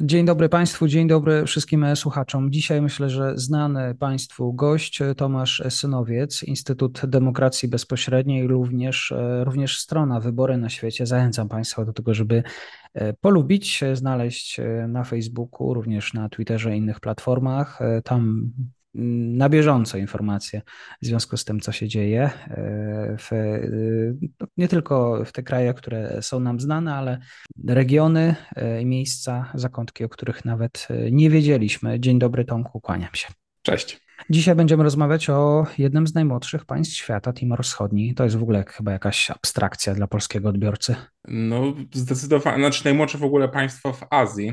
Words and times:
Dzień 0.00 0.26
dobry 0.26 0.48
Państwu, 0.48 0.88
dzień 0.88 1.08
dobry 1.08 1.44
wszystkim 1.46 1.96
słuchaczom. 1.96 2.52
Dzisiaj 2.52 2.82
myślę, 2.82 3.10
że 3.10 3.32
znany 3.36 3.94
Państwu 3.94 4.52
gość 4.52 5.02
Tomasz 5.16 5.62
Synowiec, 5.68 6.42
Instytut 6.42 7.06
Demokracji 7.06 7.68
Bezpośredniej, 7.68 8.46
również, 8.46 9.14
również 9.44 9.78
strona 9.78 10.20
Wybory 10.20 10.56
na 10.56 10.68
świecie. 10.68 11.06
Zachęcam 11.06 11.48
Państwa 11.48 11.84
do 11.84 11.92
tego, 11.92 12.14
żeby 12.14 12.42
e, 12.94 13.12
polubić, 13.12 13.84
znaleźć 13.92 14.60
e, 14.60 14.88
na 14.88 15.04
Facebooku, 15.04 15.74
również 15.74 16.14
na 16.14 16.28
Twitterze 16.28 16.74
i 16.74 16.78
innych 16.78 17.00
platformach. 17.00 17.82
E, 17.82 18.02
tam 18.02 18.50
na 18.96 19.48
bieżąco 19.48 19.98
informacje 19.98 20.62
w 21.02 21.06
związku 21.06 21.36
z 21.36 21.44
tym, 21.44 21.60
co 21.60 21.72
się 21.72 21.88
dzieje, 21.88 22.22
e, 22.22 22.30
w, 23.18 23.32
e, 23.32 23.60
nie 24.56 24.68
tylko 24.68 25.24
w 25.24 25.32
te 25.32 25.42
kraje, 25.42 25.74
które 25.74 26.22
są 26.22 26.40
nam 26.40 26.60
znane, 26.60 26.94
ale 26.94 27.18
regiony 27.68 28.34
e, 28.56 28.82
i 28.82 28.86
miejsca, 28.86 29.52
zakątki, 29.54 30.04
o 30.04 30.08
których 30.08 30.44
nawet 30.44 30.88
nie 31.10 31.30
wiedzieliśmy. 31.30 32.00
Dzień 32.00 32.18
dobry, 32.18 32.44
Tomku, 32.44 32.80
kłaniam 32.80 33.14
się. 33.14 33.28
Cześć. 33.62 34.00
Dzisiaj 34.30 34.54
będziemy 34.54 34.82
rozmawiać 34.82 35.30
o 35.30 35.66
jednym 35.78 36.06
z 36.06 36.14
najmłodszych 36.14 36.64
państw 36.64 36.94
świata, 36.94 37.32
Timor 37.32 37.64
Wschodni. 37.64 38.14
To 38.14 38.24
jest 38.24 38.36
w 38.36 38.42
ogóle 38.42 38.64
chyba 38.68 38.92
jakaś 38.92 39.30
abstrakcja 39.30 39.94
dla 39.94 40.06
polskiego 40.06 40.48
odbiorcy. 40.48 40.96
No, 41.28 41.74
zdecydowanie, 41.92 42.58
znaczy 42.58 42.84
najmłodsze 42.84 43.18
w 43.18 43.24
ogóle 43.24 43.48
państwo 43.48 43.92
w 43.92 44.06
Azji 44.10 44.52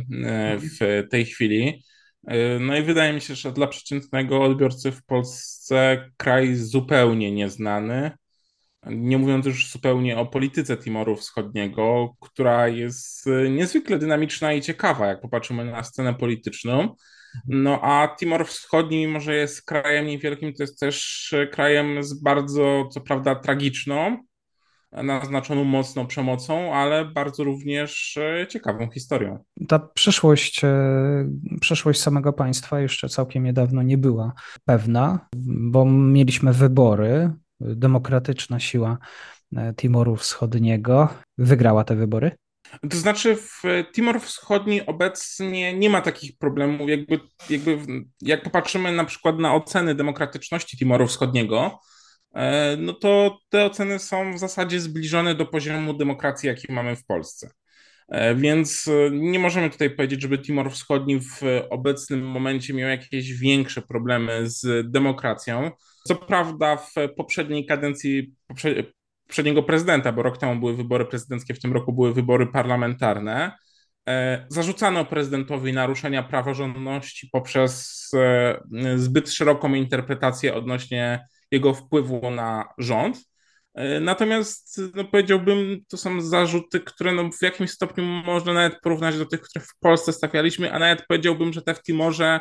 w 0.80 1.08
tej 1.10 1.26
chwili. 1.26 1.84
E, 2.28 2.60
no 2.60 2.78
i 2.78 2.84
wydaje 2.84 3.14
mi 3.14 3.22
się, 3.22 3.36
że 3.36 3.52
dla 3.52 3.68
przeciętnego 3.68 4.44
odbiorcy 4.44 4.92
w 4.92 5.06
Polsce 5.06 6.10
kraj 6.18 6.56
zupełnie 6.56 7.32
nieznany. 7.32 8.12
Nie 8.86 9.18
mówiąc 9.18 9.46
już 9.46 9.72
zupełnie 9.72 10.18
o 10.18 10.26
polityce 10.26 10.78
Timoru 10.78 11.16
Wschodniego, 11.16 12.16
która 12.20 12.68
jest 12.68 13.28
e, 13.28 13.50
niezwykle 13.50 14.00
dynamiczna 14.00 14.54
i 14.54 14.62
ciekawa, 14.62 15.08
jak 15.08 15.22
popatrzymy 15.22 15.66
na 15.66 15.84
scenę 15.84 16.14
polityczną. 16.14 16.96
No 17.48 17.80
a 17.82 18.16
Timor 18.20 18.48
Wschodni, 18.48 18.98
mimo 18.98 19.20
że 19.20 19.36
jest 19.36 19.66
krajem 19.66 20.08
niewielkim, 20.08 20.54
to 20.54 20.64
jest 20.64 20.80
też 20.80 21.30
krajem 21.52 22.04
z 22.04 22.22
bardzo, 22.22 22.88
co 22.92 23.02
prawda, 23.02 23.36
tragiczną 23.36 24.18
naznaczoną 25.04 25.64
mocną 25.64 26.08
przemocą, 26.08 26.74
ale 26.74 27.06
bardzo 27.06 27.44
również 27.44 28.18
e, 28.18 28.48
ciekawą 28.48 28.90
historią. 28.90 29.44
Ta 29.68 29.80
przyszłość, 29.80 30.64
e, 30.64 31.30
przyszłość 31.62 32.02
samego 32.02 32.34
państwa 32.34 32.80
jeszcze 32.80 33.10
całkiem 33.10 33.44
niedawno 33.44 33.84
nie 33.84 33.98
była 33.98 34.34
pewna, 34.66 35.28
bo 35.72 35.86
mieliśmy 35.86 36.54
wybory. 36.54 37.32
Demokratyczna 37.60 38.60
siła 38.60 38.98
e, 39.56 39.74
Timoru 39.74 40.16
Wschodniego 40.16 41.10
wygrała 41.38 41.84
te 41.84 41.96
wybory. 41.96 42.32
To 42.90 42.98
znaczy, 42.98 43.36
w 43.36 43.62
Timor 43.94 44.22
Wschodni 44.22 44.86
obecnie 44.86 45.74
nie 45.74 45.90
ma 45.90 46.02
takich 46.02 46.38
problemów. 46.38 46.90
Jakby, 46.90 47.20
jakby 47.50 47.78
jak 48.22 48.44
popatrzymy 48.44 48.92
na 48.92 49.06
przykład 49.06 49.40
na 49.40 49.56
oceny 49.56 49.96
demokratyczności 49.96 50.78
Timoru 50.78 51.08
Wschodniego, 51.08 51.80
no 52.78 52.94
to 52.94 53.40
te 53.50 53.66
oceny 53.66 54.00
są 54.00 54.34
w 54.34 54.40
zasadzie 54.40 54.80
zbliżone 54.80 55.36
do 55.36 55.46
poziomu 55.46 55.94
demokracji, 55.94 56.48
jaki 56.48 56.74
mamy 56.74 56.96
w 56.96 57.06
Polsce. 57.06 57.50
E, 58.10 58.36
więc 58.36 58.88
e, 58.88 59.12
nie 59.12 59.40
możemy 59.40 59.70
tutaj 59.70 59.90
powiedzieć, 59.90 60.22
żeby 60.22 60.40
Timor 60.40 60.72
Wschodni 60.72 61.20
w 61.20 61.42
obecnym 61.70 62.28
momencie 62.28 62.74
miał 62.74 62.90
jakieś 62.90 63.34
większe 63.34 63.82
problemy 63.82 64.50
z 64.50 64.92
demokracją. 64.92 65.72
Co 66.08 66.16
prawda, 66.16 66.76
w 66.76 66.94
poprzedniej 67.18 67.66
kadencji 67.66 68.34
poprzedniego 69.28 69.64
prezydenta, 69.64 70.12
bo 70.12 70.24
rok 70.24 70.38
temu 70.38 70.60
były 70.60 70.76
wybory 70.76 71.06
prezydenckie, 71.06 71.54
w 71.54 71.60
tym 71.60 71.74
roku 71.74 71.94
były 71.94 72.14
wybory 72.14 72.48
parlamentarne, 72.48 73.52
zarzucano 74.50 75.06
prezydentowi 75.06 75.74
naruszenia 75.74 76.24
praworządności 76.24 77.30
poprzez 77.32 78.10
zbyt 78.96 79.30
szeroką 79.30 79.74
interpretację 79.74 80.56
odnośnie 80.56 81.28
jego 81.54 81.74
wpływu 81.74 82.32
na 82.32 82.74
rząd. 82.78 83.18
E, 83.74 84.00
natomiast 84.00 84.82
no, 84.96 85.04
powiedziałbym, 85.04 85.82
to 85.88 85.98
są 85.98 86.22
zarzuty, 86.22 86.80
które 86.80 87.12
no, 87.12 87.30
w 87.40 87.42
jakimś 87.42 87.72
stopniu 87.72 88.04
można 88.04 88.54
nawet 88.54 88.80
porównać 88.82 89.18
do 89.18 89.26
tych, 89.26 89.42
które 89.42 89.66
w 89.66 89.80
Polsce 89.80 90.14
stawialiśmy, 90.14 90.74
a 90.74 90.80
nawet 90.80 91.06
powiedziałbym, 91.08 91.54
że 91.54 91.62
te 91.62 91.74
w 91.74 91.82
Timorze 91.82 92.40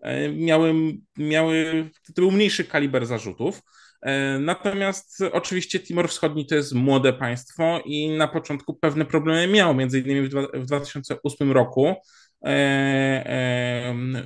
e, 0.00 0.28
miały, 0.28 0.74
miały 1.18 1.90
to 2.06 2.22
był 2.22 2.30
mniejszy 2.30 2.64
kaliber 2.64 3.06
zarzutów. 3.06 3.62
E, 4.02 4.38
natomiast 4.38 5.22
oczywiście 5.32 5.80
Timor 5.80 6.08
Wschodni 6.08 6.46
to 6.46 6.54
jest 6.54 6.74
młode 6.74 7.12
państwo 7.12 7.82
i 7.84 8.08
na 8.08 8.28
początku 8.28 8.74
pewne 8.74 9.04
problemy 9.04 9.46
miało, 9.46 9.74
między 9.74 10.00
innymi 10.00 10.28
w 10.54 10.66
2008 10.66 11.52
roku 11.52 11.94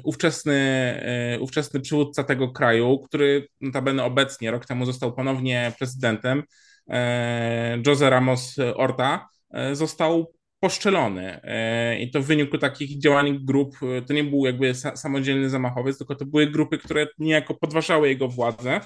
ówczesny, 0.05 0.55
e, 0.55 1.41
ówczesny 1.41 1.81
przywódca 1.81 2.25
tego 2.25 2.53
kraju, 2.53 2.99
który 2.99 3.49
notabene 3.61 4.05
obecnie 4.05 4.51
rok 4.51 4.67
temu 4.67 4.87
został 4.87 5.13
ponownie 5.13 5.73
prezydentem, 5.79 6.43
Jose 7.87 8.11
Ramos 8.11 8.57
Orta, 8.75 9.29
został 9.73 10.33
poszczelony. 10.61 11.41
I 12.01 12.11
to 12.11 12.23
w 12.23 12.27
wyniku 12.27 12.59
takich 12.59 12.99
działań 12.99 13.39
grup, 13.45 13.77
to 14.07 14.13
nie 14.13 14.25
był 14.25 14.47
jakby 14.47 14.75
samodzielny 14.75 15.51
zamachowiec, 15.51 15.99
tylko 15.99 16.15
to 16.15 16.27
były 16.27 16.47
grupy, 16.47 16.79
które 16.79 17.07
niejako 17.19 17.55
podważały 17.55 18.09
jego 18.09 18.29
władzę 18.29 18.81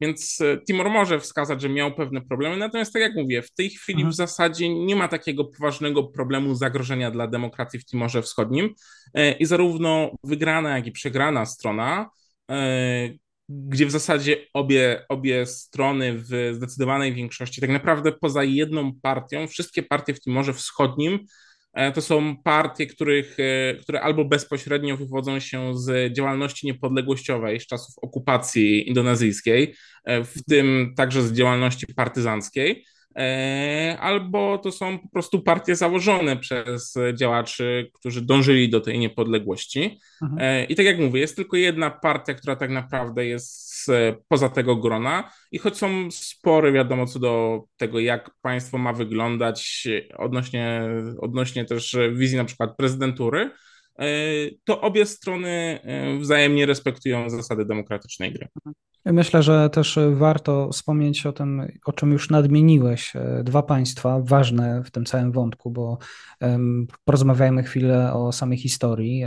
więc 0.00 0.40
e, 0.40 0.58
Timor 0.58 0.90
może 0.90 1.20
wskazać, 1.20 1.62
że 1.62 1.68
miał 1.68 1.94
pewne 1.94 2.20
problemy, 2.20 2.56
natomiast 2.56 2.92
tak 2.92 3.02
jak 3.02 3.14
mówię, 3.14 3.42
w 3.42 3.54
tej 3.54 3.70
chwili 3.70 3.98
mhm. 3.98 4.12
w 4.12 4.16
zasadzie 4.16 4.74
nie 4.74 4.96
ma 4.96 5.08
takiego 5.08 5.44
poważnego 5.44 6.04
problemu 6.04 6.54
zagrożenia 6.54 7.10
dla 7.10 7.26
demokracji 7.26 7.80
w 7.80 7.84
Timorze 7.84 8.22
Wschodnim 8.22 8.74
e, 9.14 9.32
i 9.32 9.44
zarówno 9.44 10.10
wygrana, 10.24 10.76
jak 10.76 10.86
i 10.86 10.92
przegrana 10.92 11.46
strona, 11.46 12.10
e, 12.50 13.10
gdzie 13.48 13.86
w 13.86 13.90
zasadzie 13.90 14.36
obie, 14.54 15.04
obie 15.08 15.46
strony 15.46 16.12
w 16.18 16.50
zdecydowanej 16.52 17.14
większości, 17.14 17.60
tak 17.60 17.70
naprawdę 17.70 18.12
poza 18.12 18.44
jedną 18.44 18.92
partią, 19.02 19.48
wszystkie 19.48 19.82
partie 19.82 20.14
w 20.14 20.20
Timorze 20.20 20.54
Wschodnim 20.54 21.26
to 21.94 22.02
są 22.02 22.36
partie, 22.36 22.86
których, 22.86 23.36
e, 23.40 23.74
które 23.74 24.00
albo 24.00 24.24
bezpośrednio 24.24 24.96
wywodzą 24.96 25.40
się 25.40 25.78
z 25.78 26.12
działalności 26.12 26.66
niepodległościowej 26.66 27.60
z 27.60 27.66
czasów 27.66 27.94
okupacji 28.02 28.88
indonezyjskiej, 28.88 29.74
e, 30.04 30.24
w 30.24 30.44
tym 30.48 30.94
także 30.96 31.22
z 31.22 31.32
działalności 31.32 31.86
partyzanckiej, 31.86 32.84
albo 34.00 34.58
to 34.58 34.72
są 34.72 34.98
po 34.98 35.08
prostu 35.08 35.40
partie 35.42 35.76
założone 35.76 36.36
przez 36.36 36.94
działaczy, 37.14 37.90
którzy 37.94 38.22
dążyli 38.22 38.70
do 38.70 38.80
tej 38.80 38.98
niepodległości. 38.98 40.00
Mhm. 40.22 40.68
I 40.68 40.74
tak 40.74 40.86
jak 40.86 40.98
mówię, 40.98 41.20
jest 41.20 41.36
tylko 41.36 41.56
jedna 41.56 41.90
partia, 41.90 42.34
która 42.34 42.56
tak 42.56 42.70
naprawdę 42.70 43.26
jest 43.26 43.66
poza 44.28 44.48
tego 44.48 44.76
grona 44.76 45.30
i 45.52 45.58
choć 45.58 45.76
są 45.76 46.10
spory, 46.10 46.72
wiadomo, 46.72 47.06
co 47.06 47.18
do 47.18 47.62
tego, 47.76 48.00
jak 48.00 48.30
państwo 48.42 48.78
ma 48.78 48.92
wyglądać 48.92 49.88
odnośnie, 50.16 50.82
odnośnie 51.20 51.64
też 51.64 51.96
wizji 52.12 52.36
na 52.36 52.44
przykład 52.44 52.76
prezydentury, 52.76 53.50
e, 53.98 54.06
to 54.64 54.80
obie 54.80 55.06
strony 55.06 55.80
e, 55.82 56.18
wzajemnie 56.18 56.66
respektują 56.66 57.30
zasady 57.30 57.64
demokratycznej 57.64 58.32
gry. 58.32 58.48
Myślę, 59.12 59.42
że 59.42 59.70
też 59.70 59.98
warto 60.12 60.68
wspomnieć 60.72 61.26
o 61.26 61.32
tym, 61.32 61.68
o 61.84 61.92
czym 61.92 62.12
już 62.12 62.30
nadmieniłeś. 62.30 63.16
E, 63.16 63.42
dwa 63.44 63.62
państwa 63.62 64.20
ważne 64.20 64.82
w 64.84 64.90
tym 64.90 65.04
całym 65.04 65.32
wątku, 65.32 65.70
bo 65.70 65.98
porozmawiajmy 67.04 67.62
chwilę 67.62 68.12
o 68.12 68.32
samej 68.32 68.58
historii. 68.58 69.24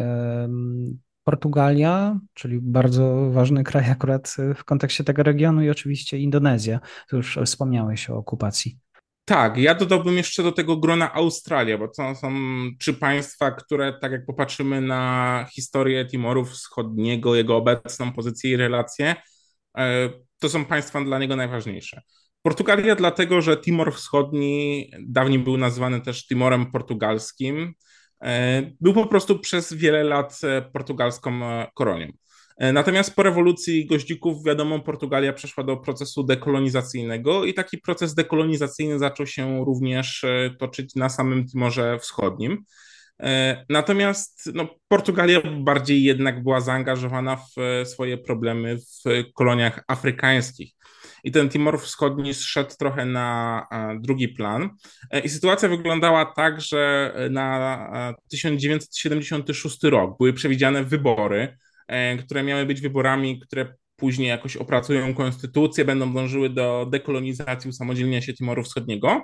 Portugalia, 1.23 2.19
czyli 2.33 2.59
bardzo 2.61 3.29
ważny 3.31 3.63
kraj 3.63 3.89
akurat 3.91 4.35
w 4.55 4.63
kontekście 4.63 5.03
tego 5.03 5.23
regionu 5.23 5.61
i 5.61 5.69
oczywiście 5.69 6.17
Indonezja. 6.17 6.79
Tu 7.09 7.17
już 7.17 7.39
wspomniałeś 7.45 8.09
o 8.09 8.15
okupacji. 8.15 8.77
Tak, 9.25 9.57
ja 9.57 9.75
dodałbym 9.75 10.17
jeszcze 10.17 10.43
do 10.43 10.51
tego 10.51 10.77
grona 10.77 11.13
Australia, 11.13 11.77
bo 11.77 11.87
to 11.87 12.15
są 12.15 12.33
trzy 12.79 12.93
państwa, 12.93 13.51
które, 13.51 13.93
tak 14.01 14.11
jak 14.11 14.25
popatrzymy 14.25 14.81
na 14.81 15.45
historię 15.51 16.05
Timoru 16.05 16.45
Wschodniego, 16.45 17.35
jego 17.35 17.57
obecną 17.57 18.13
pozycję 18.13 18.51
i 18.51 18.57
relacje, 18.57 19.15
to 20.39 20.49
są 20.49 20.65
państwa 20.65 21.03
dla 21.03 21.19
niego 21.19 21.35
najważniejsze. 21.35 22.01
Portugalia 22.41 22.95
dlatego, 22.95 23.41
że 23.41 23.57
Timor 23.57 23.93
Wschodni 23.93 24.91
dawniej 25.07 25.39
był 25.39 25.57
nazywany 25.57 26.01
też 26.01 26.27
Timorem 26.27 26.71
Portugalskim. 26.71 27.73
Był 28.81 28.93
po 28.93 29.05
prostu 29.05 29.39
przez 29.39 29.73
wiele 29.73 30.03
lat 30.03 30.39
portugalską 30.73 31.39
kolonią. 31.75 32.07
Natomiast 32.73 33.15
po 33.15 33.23
rewolucji 33.23 33.85
goździków, 33.85 34.43
wiadomo, 34.45 34.79
Portugalia 34.79 35.33
przeszła 35.33 35.63
do 35.63 35.77
procesu 35.77 36.23
dekolonizacyjnego 36.23 37.45
i 37.45 37.53
taki 37.53 37.77
proces 37.77 38.13
dekolonizacyjny 38.13 38.99
zaczął 38.99 39.27
się 39.27 39.65
również 39.65 40.25
toczyć 40.59 40.95
na 40.95 41.09
samym 41.09 41.47
Timorze 41.47 41.99
Wschodnim. 41.99 42.63
E, 43.23 43.65
natomiast 43.69 44.49
no, 44.53 44.67
Portugalia 44.87 45.41
bardziej 45.59 46.03
jednak 46.03 46.43
była 46.43 46.61
zaangażowana 46.61 47.35
w 47.35 47.57
e, 47.61 47.85
swoje 47.85 48.17
problemy 48.17 48.77
w 48.77 49.33
koloniach 49.33 49.83
afrykańskich. 49.87 50.73
I 51.23 51.31
ten 51.31 51.49
Timor 51.49 51.81
Wschodni 51.81 52.33
zszedł 52.33 52.75
trochę 52.79 53.05
na 53.05 53.67
drugi 53.99 54.27
plan. 54.27 54.69
E, 55.11 55.19
I 55.19 55.29
sytuacja 55.29 55.69
wyglądała 55.69 56.25
tak, 56.25 56.61
że 56.61 57.13
na 57.31 58.13
1976 58.31 59.83
rok 59.83 60.17
były 60.17 60.33
przewidziane 60.33 60.83
wybory, 60.83 61.57
które 62.19 62.43
miały 62.43 62.65
być 62.65 62.81
wyborami, 62.81 63.39
które 63.39 63.73
później 63.95 64.27
jakoś 64.27 64.57
opracują 64.57 65.13
konstytucję, 65.13 65.85
będą 65.85 66.13
dążyły 66.13 66.49
do 66.49 66.87
dekolonizacji, 66.91 67.69
usamodzielnienia 67.69 68.21
się 68.21 68.33
Timoru 68.33 68.63
Wschodniego. 68.63 69.23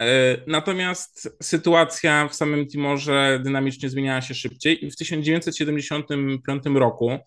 E, 0.00 0.36
natomiast 0.46 1.36
sytuacja 1.42 2.28
w 2.28 2.34
samym 2.34 2.66
Timorze 2.66 3.40
dynamicznie 3.44 3.88
zmieniała 3.88 4.20
się 4.20 4.34
szybciej 4.34 4.84
i 4.84 4.90
w 4.90 4.96
1975 4.96 6.64
roku 6.74 7.18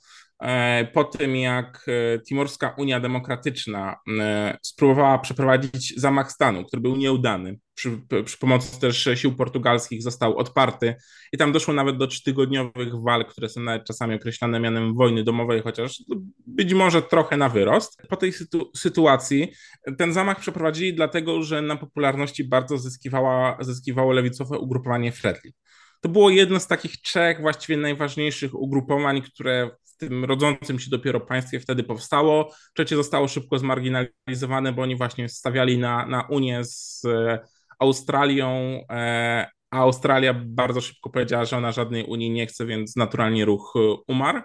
po 0.93 1.03
tym, 1.03 1.35
jak 1.35 1.85
e, 1.87 2.19
Timorska 2.19 2.75
Unia 2.77 2.99
Demokratyczna 2.99 3.95
e, 4.19 4.57
spróbowała 4.61 5.19
przeprowadzić 5.19 5.93
zamach 5.97 6.31
stanu, 6.31 6.65
który 6.65 6.81
był 6.81 6.95
nieudany, 6.95 7.59
przy, 7.75 8.01
przy, 8.25 8.37
pomocy 8.37 8.79
też 8.79 9.09
sił 9.15 9.35
portugalskich 9.35 10.03
został 10.03 10.37
odparty 10.37 10.95
i 11.33 11.37
tam 11.37 11.51
doszło 11.51 11.73
nawet 11.73 11.97
do 11.97 12.07
trzytygodniowych 12.07 13.01
walk, 13.01 13.27
które 13.27 13.49
są 13.49 13.61
nawet 13.61 13.85
czasami 13.85 14.15
określane 14.15 14.59
mianem 14.59 14.93
wojny 14.93 15.23
domowej, 15.23 15.61
chociaż 15.61 16.03
być 16.47 16.73
może 16.73 17.01
trochę 17.01 17.37
na 17.37 17.49
wyrost. 17.49 18.01
Po 18.09 18.17
tej 18.17 18.33
sytu 18.33 18.71
sytuacji 18.75 19.51
ten 19.97 20.13
zamach 20.13 20.39
przeprowadzili 20.39 20.93
dlatego, 20.93 21.43
że 21.43 21.61
na 21.61 21.75
popularności 21.75 22.43
bardzo 22.43 22.77
zyskiwała, 22.77 23.57
zyskiwało 23.59 24.13
lewicowe 24.13 24.59
ugrupowanie 24.59 25.11
Fredli. 25.11 25.53
To 26.01 26.09
było 26.09 26.29
jedno 26.29 26.59
z 26.59 26.67
takich 26.67 27.01
trzech 27.01 27.41
właściwie 27.41 27.77
najważniejszych 27.77 28.55
ugrupowań, 28.55 29.21
które 29.21 29.69
tym 30.09 30.25
rodzącym 30.25 30.79
się 30.79 30.89
dopiero 30.89 31.19
państwie 31.19 31.59
wtedy 31.59 31.83
powstało. 31.83 32.53
Trzecie 32.73 32.95
zostało 32.95 33.27
szybko 33.27 33.59
zmarginalizowane, 33.59 34.73
bo 34.73 34.81
oni 34.81 34.95
właśnie 34.95 35.29
stawiali 35.29 35.77
na, 35.77 36.05
na 36.05 36.21
Unię 36.21 36.63
z 36.63 37.05
e, 37.05 37.39
Australią, 37.79 38.49
e, 38.89 39.47
a 39.71 39.77
Australia 39.77 40.33
bardzo 40.45 40.81
szybko 40.81 41.09
powiedziała, 41.09 41.45
że 41.45 41.57
ona 41.57 41.71
żadnej 41.71 42.03
Unii 42.03 42.31
nie 42.31 42.47
chce, 42.47 42.65
więc 42.65 42.95
naturalnie 42.95 43.45
ruch 43.45 43.73
e, 43.75 43.79
umarł. 44.07 44.41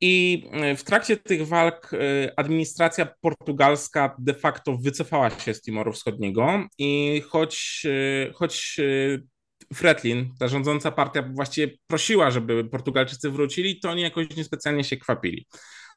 I 0.00 0.44
w 0.76 0.82
trakcie 0.82 1.16
tych 1.16 1.48
walk 1.48 1.90
administracja 2.36 3.14
portugalska 3.20 4.16
de 4.18 4.34
facto 4.34 4.76
wycofała 4.76 5.30
się 5.30 5.54
z 5.54 5.62
Timoru 5.62 5.92
Wschodniego 5.92 6.66
i 6.78 7.22
choć, 7.28 7.86
choć 8.34 8.80
Fretlin, 9.74 10.34
ta 10.38 10.48
rządząca 10.48 10.90
partia 10.90 11.22
właściwie 11.22 11.76
prosiła, 11.86 12.30
żeby 12.30 12.64
Portugalczycy 12.64 13.30
wrócili, 13.30 13.80
to 13.80 13.90
oni 13.90 14.02
jakoś 14.02 14.36
niespecjalnie 14.36 14.84
się 14.84 14.96
kwapili 14.96 15.46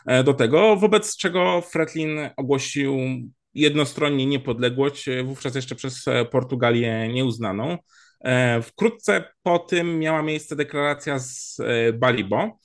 e, 0.05 0.23
do 0.23 0.33
tego, 0.33 0.75
wobec 0.75 1.17
czego 1.17 1.61
Fretlin 1.61 2.19
ogłosił 2.37 2.97
jednostronnie 3.53 4.25
niepodległość, 4.25 5.07
e, 5.07 5.23
wówczas 5.23 5.55
jeszcze 5.55 5.75
przez 5.75 6.07
e, 6.07 6.25
Portugalię 6.25 7.07
nieuznaną. 7.13 7.77
Wkrótce 8.63 9.23
po 9.43 9.59
tym 9.59 9.99
miała 9.99 10.21
miejsce 10.21 10.55
deklaracja 10.55 11.19
z 11.19 11.57
Balibo. 11.93 12.59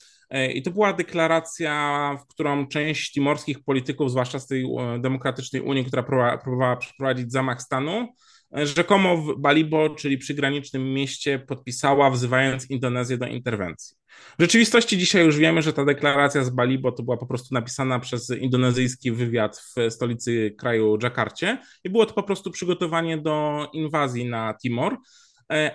I 0.53 0.61
to 0.61 0.71
była 0.71 0.93
deklaracja, 0.93 2.17
w 2.21 2.27
którą 2.27 2.67
część 2.67 3.11
timorskich 3.11 3.63
polityków, 3.63 4.11
zwłaszcza 4.11 4.39
z 4.39 4.47
tej 4.47 4.65
demokratycznej 4.99 5.61
Unii, 5.61 5.85
która 5.85 6.03
próbowała 6.37 6.75
przeprowadzić 6.75 7.31
zamach 7.31 7.61
stanu, 7.61 8.07
rzekomo 8.51 9.17
w 9.17 9.39
Balibo, 9.39 9.89
czyli 9.89 10.17
przygranicznym 10.17 10.93
mieście, 10.93 11.39
podpisała, 11.39 12.11
wzywając 12.11 12.69
Indonezję 12.69 13.17
do 13.17 13.27
interwencji. 13.27 13.97
W 14.39 14.41
rzeczywistości 14.41 14.97
dzisiaj 14.97 15.25
już 15.25 15.37
wiemy, 15.37 15.61
że 15.61 15.73
ta 15.73 15.85
deklaracja 15.85 16.43
z 16.43 16.49
Balibo 16.49 16.91
to 16.91 17.03
była 17.03 17.17
po 17.17 17.25
prostu 17.25 17.53
napisana 17.53 17.99
przez 17.99 18.29
indonezyjski 18.29 19.11
wywiad 19.11 19.57
w 19.57 19.91
stolicy 19.93 20.55
kraju 20.57 20.97
Dżakarcie 20.97 21.57
i 21.83 21.89
było 21.89 22.05
to 22.05 22.13
po 22.13 22.23
prostu 22.23 22.51
przygotowanie 22.51 23.17
do 23.17 23.67
inwazji 23.73 24.25
na 24.25 24.53
Timor. 24.61 24.97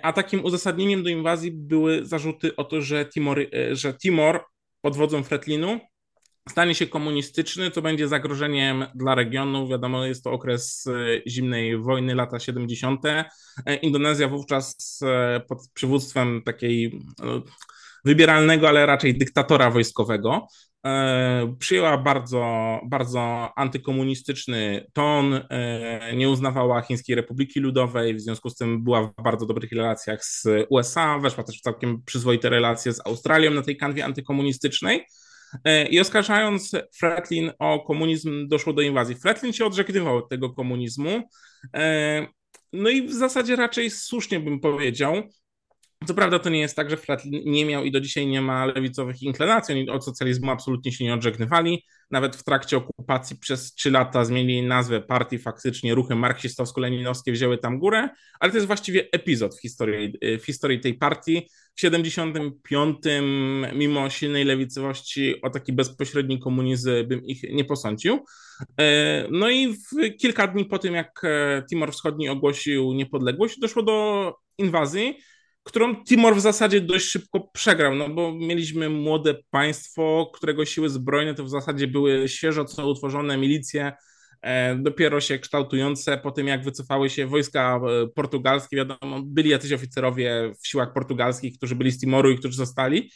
A 0.02 0.12
takim 0.12 0.44
uzasadnieniem 0.44 1.02
do 1.02 1.10
inwazji 1.10 1.50
były 1.52 2.06
zarzuty 2.06 2.56
o 2.56 2.64
to, 2.64 2.82
że 2.82 3.06
Timor, 3.06 3.38
że 3.72 3.94
Timor 3.94 4.44
pod 4.80 4.96
wodzą 4.96 5.22
Fretlinu 5.22 5.80
stanie 6.48 6.74
się 6.74 6.86
komunistyczny, 6.86 7.70
to 7.70 7.82
będzie 7.82 8.08
zagrożeniem 8.08 8.84
dla 8.94 9.14
regionu. 9.14 9.68
Wiadomo, 9.68 10.04
jest 10.04 10.24
to 10.24 10.32
okres 10.32 10.86
e, 10.86 11.30
zimnej 11.30 11.78
wojny, 11.78 12.14
lata 12.14 12.40
70. 12.40 13.00
E, 13.04 13.24
Indonezja 13.82 14.28
wówczas 14.28 15.00
e, 15.02 15.40
pod 15.40 15.58
przywództwem 15.74 16.42
takiej 16.42 17.00
wybieralnego, 18.04 18.68
ale 18.68 18.86
raczej 18.86 19.18
dyktatora 19.18 19.70
wojskowego, 19.70 20.46
przyjęła 21.58 21.98
bardzo, 21.98 22.80
bardzo 22.86 23.52
antykomunistyczny 23.56 24.86
ton, 24.92 25.40
nie 26.14 26.30
uznawała 26.30 26.82
Chińskiej 26.82 27.16
Republiki 27.16 27.60
Ludowej, 27.60 28.14
w 28.14 28.20
związku 28.20 28.50
z 28.50 28.56
tym 28.56 28.84
była 28.84 29.02
w 29.02 29.22
bardzo 29.22 29.46
dobrych 29.46 29.72
relacjach 29.72 30.24
z 30.24 30.46
USA, 30.68 31.18
weszła 31.18 31.44
też 31.44 31.58
w 31.58 31.62
całkiem 31.62 32.02
przyzwoite 32.02 32.50
relacje 32.50 32.92
z 32.92 33.06
Australią 33.06 33.50
na 33.50 33.62
tej 33.62 33.76
kanwie 33.76 34.04
antykomunistycznej. 34.04 35.06
E, 35.64 35.86
I 35.86 36.00
oskarżając 36.00 36.72
Fretlin 36.98 37.50
o 37.58 37.84
komunizm, 37.84 38.48
doszło 38.48 38.72
do 38.72 38.82
inwazji. 38.82 39.14
Fretlin 39.14 39.52
się 39.52 39.64
odżegnywał 39.64 40.16
od 40.16 40.28
tego 40.28 40.50
komunizmu. 40.50 41.22
E, 41.74 42.26
no 42.72 42.88
i 42.88 43.08
w 43.08 43.12
zasadzie 43.12 43.56
raczej 43.56 43.90
słusznie 43.90 44.40
bym 44.40 44.60
powiedział. 44.60 45.22
Co 46.06 46.14
prawda 46.14 46.38
to 46.38 46.50
nie 46.50 46.60
jest 46.60 46.76
tak, 46.76 46.90
że 46.90 46.96
Fretlin 46.96 47.42
nie 47.44 47.66
miał 47.66 47.84
i 47.84 47.90
do 47.90 48.00
dzisiaj 48.00 48.26
nie 48.26 48.42
ma 48.42 48.66
lewicowych 48.66 49.22
inklinacji, 49.22 49.74
oni 49.74 49.90
od 49.90 50.04
socjalizmu 50.04 50.50
absolutnie 50.50 50.92
się 50.92 51.04
nie 51.04 51.14
odżegnywali. 51.14 51.84
Nawet 52.10 52.36
w 52.36 52.44
trakcie 52.44 52.76
okupacji 52.76 53.36
przez 53.36 53.74
trzy 53.74 53.90
lata 53.90 54.24
zmienili 54.24 54.62
nazwę 54.62 55.00
partii, 55.00 55.38
faktycznie 55.38 55.94
ruchy 55.94 56.14
marksistowsko-leninowskie 56.14 57.32
wzięły 57.32 57.58
tam 57.58 57.78
górę, 57.78 58.08
ale 58.40 58.52
to 58.52 58.56
jest 58.56 58.66
właściwie 58.66 59.08
epizod 59.12 59.56
w 59.56 59.60
historii, 59.60 60.12
w 60.40 60.44
historii 60.44 60.80
tej 60.80 60.94
partii. 60.94 61.48
W 61.74 61.80
75, 61.80 62.96
mimo 63.74 64.10
silnej 64.10 64.44
lewicowości, 64.44 65.42
o 65.42 65.50
taki 65.50 65.72
bezpośredni 65.72 66.40
komunizm 66.40 66.90
bym 67.06 67.24
ich 67.24 67.42
nie 67.52 67.64
posądził. 67.64 68.24
E, 68.80 69.26
no 69.30 69.50
i 69.50 69.74
w 69.74 70.16
kilka 70.20 70.46
dni 70.46 70.64
po 70.64 70.78
tym, 70.78 70.94
jak 70.94 71.20
e, 71.24 71.62
Timor 71.70 71.92
Wschodni 71.92 72.28
ogłosił 72.28 72.92
niepodległość, 72.92 73.58
doszło 73.58 73.82
do 73.82 74.34
inwazji 74.58 75.16
którą 75.64 76.04
Timor 76.04 76.36
w 76.36 76.40
zasadzie 76.40 76.80
dość 76.80 77.06
szybko 77.10 77.40
przegrał, 77.40 77.94
no 77.94 78.08
bo 78.08 78.32
mieliśmy 78.32 78.88
młode 78.88 79.34
państwo, 79.50 80.30
którego 80.34 80.64
siły 80.64 80.88
zbrojne 80.88 81.34
to 81.34 81.44
w 81.44 81.50
zasadzie 81.50 81.86
były 81.86 82.28
świeżo 82.28 82.64
co 82.64 82.88
utworzone 82.88 83.36
milicje, 83.36 83.92
e, 84.42 84.76
dopiero 84.76 85.20
się 85.20 85.38
kształtujące 85.38 86.18
po 86.18 86.30
tym, 86.30 86.46
jak 86.46 86.64
wycofały 86.64 87.10
się 87.10 87.26
wojska 87.26 87.80
e, 88.02 88.06
portugalskie, 88.08 88.76
wiadomo, 88.76 89.22
byli 89.22 89.50
jacyś 89.50 89.72
oficerowie 89.72 90.52
w 90.62 90.68
siłach 90.68 90.92
portugalskich, 90.92 91.56
którzy 91.56 91.74
byli 91.74 91.90
z 91.90 92.00
Timoru 92.00 92.30
i 92.30 92.38
którzy 92.38 92.56
zostali, 92.56 93.10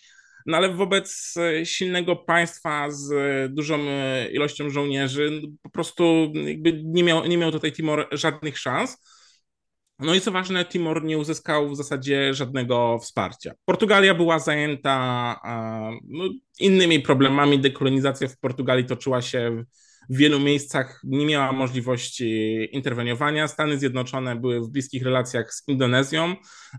no 0.47 0.57
ale 0.57 0.75
wobec 0.75 1.35
e, 1.37 1.67
silnego 1.67 2.17
państwa 2.17 2.91
z 2.91 3.13
dużą 3.55 3.79
ilością 4.33 4.71
żołnierzy 4.71 5.41
no, 5.43 5.49
po 5.63 5.71
prostu 5.71 6.33
nie 6.85 7.05
miał, 7.05 7.27
nie 7.27 7.39
miał 7.39 7.53
tutaj 7.53 7.73
Timor 7.73 8.09
żadnych 8.13 8.59
szans. 8.59 9.18
No 9.99 10.15
i 10.15 10.21
co 10.21 10.31
ważne, 10.31 10.65
Timor 10.65 11.05
nie 11.05 11.19
uzyskał 11.19 11.71
w 11.71 11.77
zasadzie 11.77 12.35
żadnego 12.35 12.99
wsparcia. 12.99 13.53
Portugalia 13.65 14.15
była 14.15 14.39
zajęta 14.39 15.41
no, 16.05 16.25
innymi 16.61 17.01
problemami. 17.01 17.59
Dekolonizacja 17.59 18.29
w 18.29 18.39
Portugalii 18.39 18.85
toczyła 18.85 19.23
się 19.23 19.65
w 20.09 20.17
wielu 20.17 20.41
miejscach 20.41 21.01
nie 21.05 21.27
miała 21.27 21.53
możliwości 21.53 22.59
interweniowania. 22.73 23.49
Stany 23.49 23.79
Zjednoczone 23.79 24.37
były 24.37 24.61
w 24.61 24.69
bliskich 24.69 25.03
relacjach 25.03 25.55
z 25.55 25.69
Indonezją. 25.69 26.37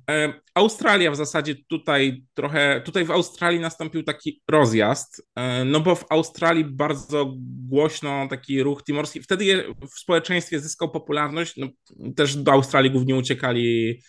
E, 0.10 0.34
Australia 0.56 1.12
w 1.12 1.16
zasadzie 1.16 1.56
tutaj 1.68 2.24
trochę, 2.34 2.82
tutaj 2.86 3.06
w 3.06 3.12
Australii 3.12 3.60
nastąpił 3.60 4.04
taki 4.04 4.42
rozjazd, 4.50 5.28
e, 5.36 5.66
no 5.66 5.80
bo 5.80 5.96
w 5.96 6.06
Australii 6.10 6.66
bardzo 6.66 7.34
głośno 7.68 8.28
taki 8.30 8.64
ruch 8.64 8.84
timorski, 8.84 9.22
wtedy 9.22 9.64
w 9.96 10.00
społeczeństwie 10.00 10.60
zyskał 10.60 10.92
popularność, 10.92 11.54
no, 11.58 11.68
też 12.16 12.36
do 12.36 12.52
Australii 12.52 12.92
głównie 12.92 13.16
uciekali 13.16 14.00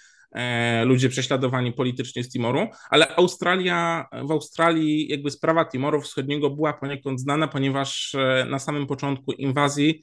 ludzie 0.85 1.09
prześladowani 1.09 1.73
politycznie 1.73 2.25
z 2.25 2.29
Timoru, 2.29 2.67
ale 2.91 3.17
Australia, 3.17 4.07
w 4.23 4.31
Australii 4.31 5.09
jakby 5.09 5.31
sprawa 5.31 5.65
Timoru 5.65 6.01
Wschodniego 6.01 6.51
była 6.51 6.73
poniekąd 6.73 7.21
znana, 7.21 7.49
ponieważ 7.49 8.15
e, 8.15 8.47
na 8.51 8.59
samym 8.59 8.87
początku 8.87 9.33
inwazji 9.33 10.03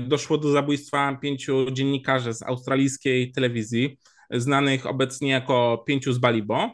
doszło 0.00 0.38
do 0.38 0.50
zabójstwa 0.50 1.18
pięciu 1.22 1.70
dziennikarzy 1.70 2.34
z 2.34 2.42
australijskiej 2.42 3.32
telewizji, 3.32 3.98
znanych 4.30 4.86
obecnie 4.86 5.30
jako 5.30 5.84
pięciu 5.86 6.12
z 6.12 6.18
Balibo. 6.18 6.70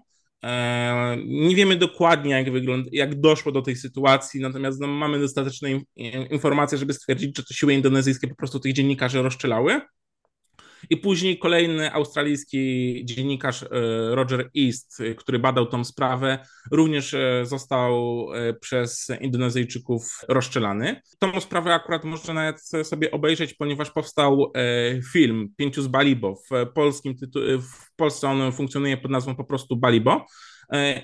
Nie 1.25 1.57
wiemy 1.57 1.77
dokładnie, 1.77 2.31
jak, 2.31 2.53
wygląda, 2.53 2.91
jak 2.93 3.21
doszło 3.21 3.53
do 3.53 3.63
tej 3.63 3.77
sytuacji, 3.77 4.41
natomiast 4.41 4.81
no, 4.81 4.87
mamy 4.87 5.19
dostateczne 5.19 5.71
informacje, 6.31 6.79
żeby 6.79 6.93
stwierdzić, 6.93 7.37
że 7.37 7.45
to 7.45 7.55
siły 7.55 7.75
indonezyjskie 7.75 8.29
po 8.29 8.35
prostu 8.35 8.61
tych 8.61 8.73
dziennikarzy 8.73 9.23
rozstrzelały. 9.23 9.81
I 10.91 10.97
później 10.97 11.39
kolejny 11.39 11.93
australijski 11.93 13.03
dziennikarz 13.05 13.63
e, 13.63 13.67
Roger 14.15 14.51
East, 14.59 15.01
e, 15.01 15.15
który 15.15 15.39
badał 15.39 15.67
tą 15.67 15.85
sprawę, 15.85 16.39
również 16.71 17.15
e, 17.15 17.47
został 17.47 18.27
przez 18.61 19.09
Indonezyjczyków 19.21 20.19
rozstrzelany. 20.29 21.01
Tą 21.19 21.41
sprawę 21.41 21.75
akurat 21.75 22.05
można 22.05 22.35
nawet 22.35 22.63
sobie 22.83 23.11
obejrzeć, 23.11 23.55
ponieważ 23.55 23.91
powstał 23.91 24.53
film 25.13 25.49
Pięciu 25.57 25.83
z 25.83 25.87
Balibo. 25.87 26.35
W, 26.35 26.73
polskim 26.75 27.15
tytu- 27.15 27.63
w 27.63 27.95
Polsce 27.97 28.29
on 28.29 28.53
funkcjonuje 28.53 28.97
pod 28.97 29.11
nazwą 29.11 29.37
po 29.37 29.45
prostu 29.45 29.77
Balibo. 29.77 30.27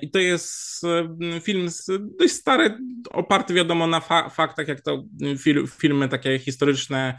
I 0.03 0.11
to 0.11 0.19
jest 0.19 0.83
film 1.43 1.69
dość 2.19 2.35
stary, 2.35 2.79
oparty 3.11 3.55
wiadomo 3.55 3.87
na 3.87 4.01
fa 4.01 4.29
faktach, 4.29 4.69
jak 4.69 4.81
to 4.81 5.05
filmy 5.79 6.09
takie 6.09 6.39
historyczne 6.39 7.19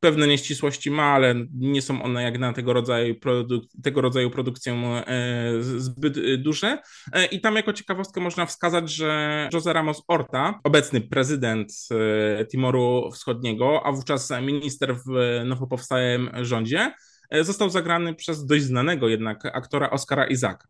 pewne 0.00 0.26
nieścisłości 0.26 0.90
ma, 0.90 1.02
ale 1.02 1.34
nie 1.54 1.82
są 1.82 2.02
one 2.02 2.22
jak 2.22 2.38
na 2.38 2.52
tego 2.52 2.72
rodzaju, 2.72 3.14
produk 3.14 3.64
tego 3.82 4.00
rodzaju 4.00 4.30
produkcję 4.30 4.74
e, 4.74 5.52
zbyt 5.60 6.42
duże. 6.42 6.78
E, 7.12 7.26
I 7.26 7.40
tam 7.40 7.56
jako 7.56 7.72
ciekawostkę 7.72 8.20
można 8.20 8.46
wskazać, 8.46 8.90
że 8.90 9.48
José 9.54 9.72
Ramos 9.72 10.02
Horta, 10.06 10.60
obecny 10.64 11.00
prezydent 11.00 11.72
Timoru 12.50 13.10
Wschodniego, 13.12 13.80
a 13.84 13.92
wówczas 13.92 14.32
minister 14.42 14.96
w 14.96 15.40
nowo 15.44 15.66
powstałym 15.66 16.30
rządzie, 16.40 16.92
został 17.40 17.70
zagrany 17.70 18.14
przez 18.14 18.46
dość 18.46 18.64
znanego 18.64 19.08
jednak 19.08 19.46
aktora 19.46 19.90
Oscara 19.90 20.26
Izaka. 20.26 20.68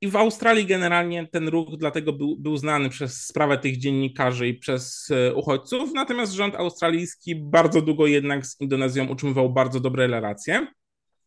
I 0.00 0.08
w 0.08 0.16
Australii 0.16 0.66
generalnie 0.66 1.28
ten 1.32 1.48
ruch 1.48 1.68
dlatego 1.78 2.12
był, 2.12 2.36
był 2.38 2.56
znany 2.56 2.88
przez 2.88 3.26
sprawę 3.26 3.58
tych 3.58 3.78
dziennikarzy 3.78 4.48
i 4.48 4.54
przez 4.54 5.08
e, 5.10 5.34
uchodźców, 5.34 5.90
natomiast 5.94 6.32
rząd 6.32 6.54
australijski 6.54 7.36
bardzo 7.36 7.82
długo 7.82 8.06
jednak 8.06 8.46
z 8.46 8.60
Indonezją 8.60 9.08
utrzymywał 9.08 9.52
bardzo 9.52 9.80
dobre 9.80 10.06
relacje. 10.06 10.66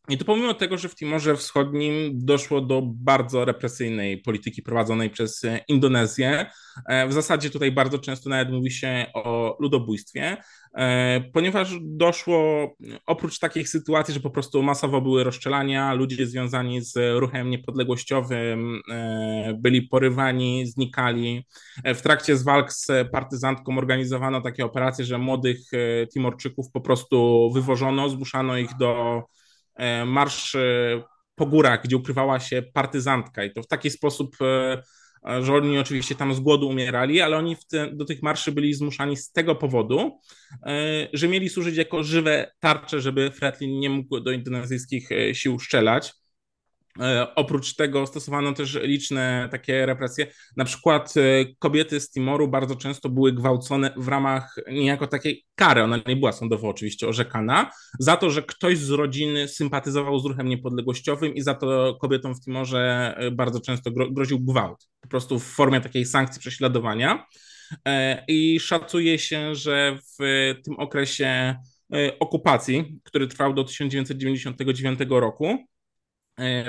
I 0.09 0.17
to 0.17 0.25
pomimo 0.25 0.53
tego, 0.53 0.77
że 0.77 0.89
w 0.89 0.95
Timorze 0.95 1.35
Wschodnim 1.35 2.11
doszło 2.13 2.61
do 2.61 2.81
bardzo 2.85 3.45
represyjnej 3.45 4.17
polityki 4.17 4.61
prowadzonej 4.61 5.09
przez 5.09 5.43
e, 5.43 5.59
Indonezję. 5.67 6.45
E, 6.85 7.07
w 7.07 7.13
zasadzie 7.13 7.49
tutaj 7.49 7.71
bardzo 7.71 7.99
często 7.99 8.29
nawet 8.29 8.51
mówi 8.51 8.71
się 8.71 9.05
o 9.13 9.57
ludobójstwie, 9.59 10.37
e, 10.77 11.21
ponieważ 11.33 11.75
doszło 11.81 12.69
oprócz 13.05 13.39
takich 13.39 13.69
sytuacji, 13.69 14.13
że 14.13 14.19
po 14.19 14.29
prostu 14.29 14.63
masowo 14.63 15.01
były 15.01 15.23
rozstrzelania, 15.23 15.93
ludzie 15.93 16.27
związani 16.27 16.81
z 16.81 17.19
ruchem 17.19 17.49
niepodległościowym 17.49 18.81
byli 19.55 19.81
porywani, 19.81 20.67
znikali. 20.67 21.45
W 21.85 22.01
trakcie 22.01 22.37
z 22.37 22.43
walk 22.43 22.73
z 22.73 22.87
partyzantką 23.11 23.77
organizowano 23.77 24.41
takie 24.41 24.65
operacje, 24.65 25.05
że 25.05 25.17
młodych 25.17 25.59
Timorczyków 26.13 26.71
po 26.71 26.81
prostu 26.81 27.49
wywożono, 27.53 28.09
zmuszano 28.09 28.57
ich 28.57 28.77
do 28.79 29.23
marsz 30.05 30.55
e, 30.55 31.03
po 31.36 31.45
górach, 31.45 31.83
gdzie 31.83 31.98
ukrywała 31.98 32.39
się 32.39 32.63
partyzantka 32.74 33.43
i 33.43 33.53
to 33.53 33.63
w 33.63 33.67
taki 33.67 33.89
sposób, 33.89 34.36
e, 34.41 34.83
że 35.41 35.53
oni 35.53 35.77
oczywiście 35.77 36.15
tam 36.15 36.33
z 36.33 36.39
głodu 36.39 36.67
umierali, 36.67 37.21
ale 37.21 37.38
oni 37.38 37.55
te, 37.71 37.91
do 37.91 38.05
tych 38.05 38.24
marszy 38.24 38.51
byli 38.51 38.74
zmuszani 38.74 39.17
z 39.17 39.31
tego 39.31 39.55
powodu, 39.55 40.19
że 41.13 41.27
mieli 41.27 41.50
służyć 41.50 41.77
jako 41.77 42.03
żywe 42.03 42.51
tarcze, 42.59 43.01
żeby 43.01 43.31
Fretlin 43.31 43.79
nie 43.79 43.89
mógł 43.89 44.19
do 44.19 44.31
indonezyjskich 44.31 45.09
sił 45.33 45.59
strzelać. 45.59 46.13
E, 46.99 47.35
oprócz 47.35 47.75
tego 47.75 48.07
stosowano 48.07 48.53
też 48.53 48.79
liczne 48.81 49.47
takie 49.51 49.85
represje. 49.85 50.27
Na 50.57 50.65
przykład 50.65 51.13
e, 51.17 51.21
kobiety 51.59 51.99
z 51.99 52.11
Timoru 52.11 52.47
bardzo 52.47 52.75
często 52.75 53.09
były 53.09 53.33
gwałcone 53.33 53.93
w 53.97 54.07
ramach 54.07 54.55
niejako 54.71 55.07
takiej 55.07 55.45
kary. 55.55 55.83
Ona 55.83 55.99
nie 56.07 56.15
była 56.15 56.31
sądowo 56.31 56.69
oczywiście 56.69 57.07
orzekana, 57.07 57.71
za 57.99 58.17
to, 58.17 58.29
że 58.29 58.41
ktoś 58.41 58.77
z 58.77 58.89
rodziny 58.89 59.47
sympatyzował 59.47 60.19
z 60.19 60.25
ruchem 60.25 60.49
niepodległościowym 60.49 61.35
i 61.35 61.41
za 61.41 61.53
to 61.53 61.97
kobietom 62.01 62.35
w 62.35 62.41
Timorze 62.41 63.15
e, 63.17 63.31
bardzo 63.31 63.61
często 63.61 63.91
groził 63.91 64.39
gwałt. 64.39 64.87
Po 65.01 65.07
prostu 65.07 65.39
w 65.39 65.43
formie 65.43 65.81
takiej 65.81 66.05
sankcji 66.05 66.39
prześladowania. 66.39 67.25
I 68.27 68.59
szacuje 68.59 69.19
się, 69.19 69.55
że 69.55 69.97
w 70.19 70.53
tym 70.65 70.75
okresie 70.77 71.55
okupacji, 72.19 72.99
który 73.03 73.27
trwał 73.27 73.53
do 73.53 73.63
1999 73.63 74.99
roku, 75.09 75.57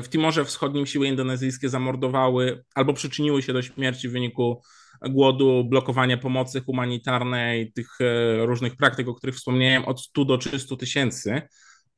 w 0.03 0.09
Timorze 0.09 0.45
Wschodnim 0.45 0.87
siły 0.87 1.07
indonezyjskie 1.07 1.69
zamordowały 1.69 2.65
albo 2.75 2.93
przyczyniły 2.93 3.43
się 3.43 3.53
do 3.53 3.63
śmierci 3.63 4.09
w 4.09 4.13
wyniku 4.13 4.63
głodu, 5.09 5.65
blokowania 5.65 6.17
pomocy 6.17 6.61
humanitarnej, 6.61 7.73
tych 7.73 8.01
e, 8.01 8.47
różnych 8.47 8.77
praktyk, 8.77 9.09
o 9.09 9.15
których 9.15 9.37
wspomniałem, 9.37 9.85
od 9.85 10.01
100 10.01 10.25
do 10.25 10.39
300 10.39 10.77
tysięcy. 10.77 11.43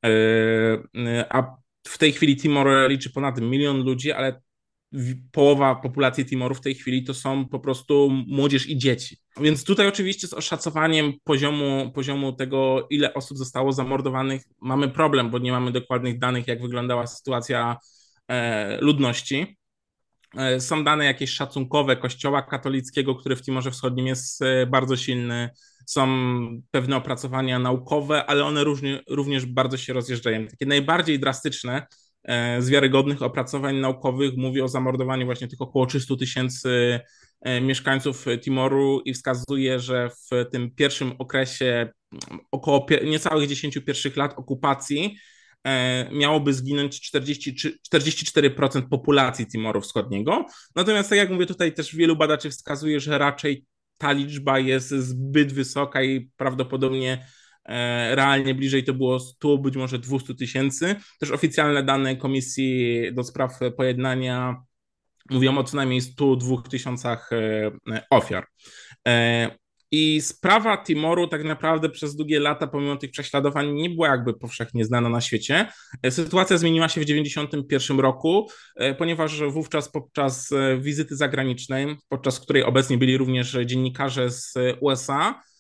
E, 0.05 1.25
a 1.29 1.57
w 1.89 1.99
tej 1.99 2.13
chwili 2.13 2.37
Timor 2.37 2.69
liczy 2.89 3.13
ponad 3.13 3.41
milion 3.41 3.83
ludzi, 3.83 4.13
ale 4.13 4.41
połowa 5.33 5.75
populacji 5.75 6.25
Timoru 6.25 6.55
w 6.55 6.61
tej 6.61 6.75
chwili 6.75 7.05
to 7.05 7.15
są 7.15 7.49
po 7.49 7.61
prostu 7.61 8.11
młodzież 8.27 8.69
i 8.69 8.79
dzieci. 8.79 9.17
Więc 9.41 9.65
tutaj 9.65 9.87
oczywiście 9.87 10.29
z 10.29 10.33
oszacowaniem 10.33 11.13
poziomu, 11.25 11.93
poziomu 11.95 12.33
tego, 12.33 12.87
ile 12.91 13.15
osób 13.15 13.39
zostało 13.39 13.73
zamordowanych, 13.73 14.43
mamy 14.61 14.89
problem, 14.89 15.31
bo 15.31 15.39
nie 15.39 15.53
mamy 15.53 15.73
dokładnych 15.73 16.19
danych, 16.19 16.49
jak 16.49 16.63
wyglądała 16.63 17.07
sytuacja 17.07 17.77
e, 18.29 18.81
ludności. 18.81 19.57
E, 20.37 20.61
są 20.61 20.85
dane 20.85 21.05
jakieś 21.05 21.31
szacunkowe 21.31 21.97
Kościoła 21.97 22.43
katolickiego, 22.43 23.15
który 23.15 23.37
w 23.37 23.43
Timorze 23.43 23.71
Wschodnim 23.71 24.07
jest 24.07 24.43
e, 24.43 24.67
bardzo 24.67 24.97
silny. 24.97 25.51
Są 25.87 26.09
pewne 26.71 26.97
opracowania 26.97 27.59
naukowe, 27.59 28.27
ale 28.27 28.45
one 28.45 28.65
również 29.09 29.47
bardzo 29.47 29.77
się 29.77 29.93
rozjeżdżają. 29.93 30.47
Takie 30.47 30.67
najbardziej 30.67 31.19
drastyczne 31.19 31.87
z 32.59 32.69
wiarygodnych 32.69 33.23
opracowań 33.23 33.77
naukowych 33.77 34.37
mówi 34.37 34.61
o 34.61 34.69
zamordowaniu 34.69 35.27
właśnie 35.27 35.49
tych 35.49 35.61
około 35.61 35.87
300 35.87 36.17
tysięcy 36.17 37.01
e, 37.41 37.61
mieszkańców 37.61 38.27
Timoru 38.41 39.01
i 39.05 39.15
wskazuje, 39.15 39.81
że 39.81 40.11
w 40.11 40.51
tym 40.51 40.71
pierwszym 40.71 41.13
okresie 41.19 41.93
około 42.51 42.87
niecałych 43.05 43.49
10 43.49 43.79
pierwszych 43.87 44.17
lat 44.17 44.39
okupacji 44.39 45.17
e, 45.65 46.11
miałoby 46.13 46.55
zginąć 46.55 47.01
40, 47.01 47.55
44% 47.95 48.89
populacji 48.89 49.47
Timoru 49.47 49.81
Wschodniego. 49.81 50.47
Natomiast 50.77 51.09
tak 51.11 51.19
jak 51.19 51.31
mówię, 51.31 51.47
tutaj 51.47 51.75
też 51.75 51.97
wielu 51.97 52.17
badaczy 52.17 52.51
wskazuje, 52.51 53.01
że 53.01 53.19
raczej 53.19 53.65
ta 53.99 54.13
liczba 54.13 54.59
jest 54.59 54.89
zbyt 54.89 55.53
wysoka 55.53 56.03
i 56.03 56.31
prawdopodobnie 56.37 57.19
E, 57.19 57.42
realnie 58.15 58.55
bliżej 58.55 58.85
to 58.85 58.95
było 58.95 59.21
100, 59.21 59.59
być 59.59 59.77
może 59.77 59.99
200 59.99 60.35
tysięcy. 60.35 60.97
Też 61.21 61.31
oficjalne 61.31 61.83
dane 61.83 62.17
Komisji 62.17 63.01
do 63.13 63.25
Spraw 63.25 63.59
Pojednania 63.77 64.63
mówią 65.31 65.59
o 65.59 65.65
co 65.65 65.77
najmniej 65.77 66.01
102 66.01 66.63
tysiącach 66.63 67.31
e, 67.33 67.71
ofiar. 68.11 68.47
E, 69.09 69.51
I 69.91 70.21
sprawa 70.21 70.85
Timoru 70.85 71.29
tak 71.29 71.45
naprawdę 71.45 71.89
przez 71.91 72.17
długie 72.17 72.41
lata, 72.41 72.67
pomimo 72.67 72.97
tych 72.97 73.11
prześladowań, 73.11 73.73
nie 73.73 73.91
była 73.91 74.09
jakby 74.09 74.35
powszechnie 74.35 74.85
znana 74.85 75.09
na 75.09 75.21
świecie. 75.21 75.69
Sytuacja 76.11 76.59
zmieniła 76.59 76.89
się 76.89 77.01
w 77.01 77.05
1991 77.05 78.01
roku, 78.01 78.49
ponieważ 78.99 79.43
wówczas 79.43 79.89
podczas 79.89 80.51
wizyty 80.79 81.17
zagranicznej, 81.17 81.97
podczas 82.09 82.41
której 82.41 82.65
obecni 82.65 82.99
byli 82.99 83.17
również 83.17 83.57
dziennikarze 83.67 84.31
z 84.31 84.55
USA, 84.81 85.35
E, 85.35 85.52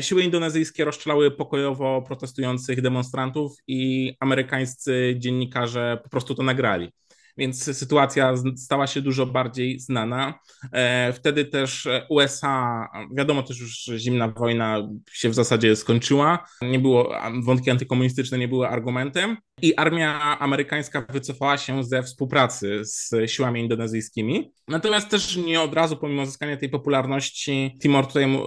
siły 0.00 0.22
indonezyjskie 0.22 0.84
rozstrzelały 0.84 1.30
pokojowo 1.30 2.02
protestujących 2.02 2.82
demonstrantów 2.82 3.52
i 3.66 4.12
amerykańscy 4.20 5.14
dziennikarze 5.18 5.98
po 6.02 6.08
prostu 6.08 6.34
to 6.34 6.42
nagrali. 6.42 6.92
Więc 7.36 7.78
sytuacja 7.78 8.34
stała 8.56 8.86
się 8.86 9.00
dużo 9.00 9.26
bardziej 9.26 9.80
znana. 9.80 10.34
E, 10.72 11.12
wtedy 11.12 11.44
też 11.44 11.88
USA, 12.08 12.88
wiadomo 13.16 13.42
też 13.42 13.60
już, 13.60 13.78
że 13.78 13.98
zimna 13.98 14.28
wojna 14.28 14.88
się 15.12 15.28
w 15.28 15.34
zasadzie 15.34 15.76
skończyła. 15.76 16.46
Nie 16.62 16.78
było, 16.78 17.14
wątki 17.42 17.70
antykomunistyczne 17.70 18.38
nie 18.38 18.48
były 18.48 18.68
argumentem 18.68 19.36
i 19.62 19.76
armia 19.76 20.38
amerykańska 20.38 21.06
wycofała 21.08 21.58
się 21.58 21.84
ze 21.84 22.02
współpracy 22.02 22.80
z 22.84 23.10
siłami 23.26 23.60
indonezyjskimi. 23.60 24.52
Natomiast 24.68 25.08
też 25.08 25.36
nie 25.36 25.60
od 25.60 25.74
razu, 25.74 25.96
pomimo 25.96 26.26
zyskania 26.26 26.56
tej 26.56 26.68
popularności, 26.68 27.78
Timor 27.82 28.06
tutaj 28.06 28.38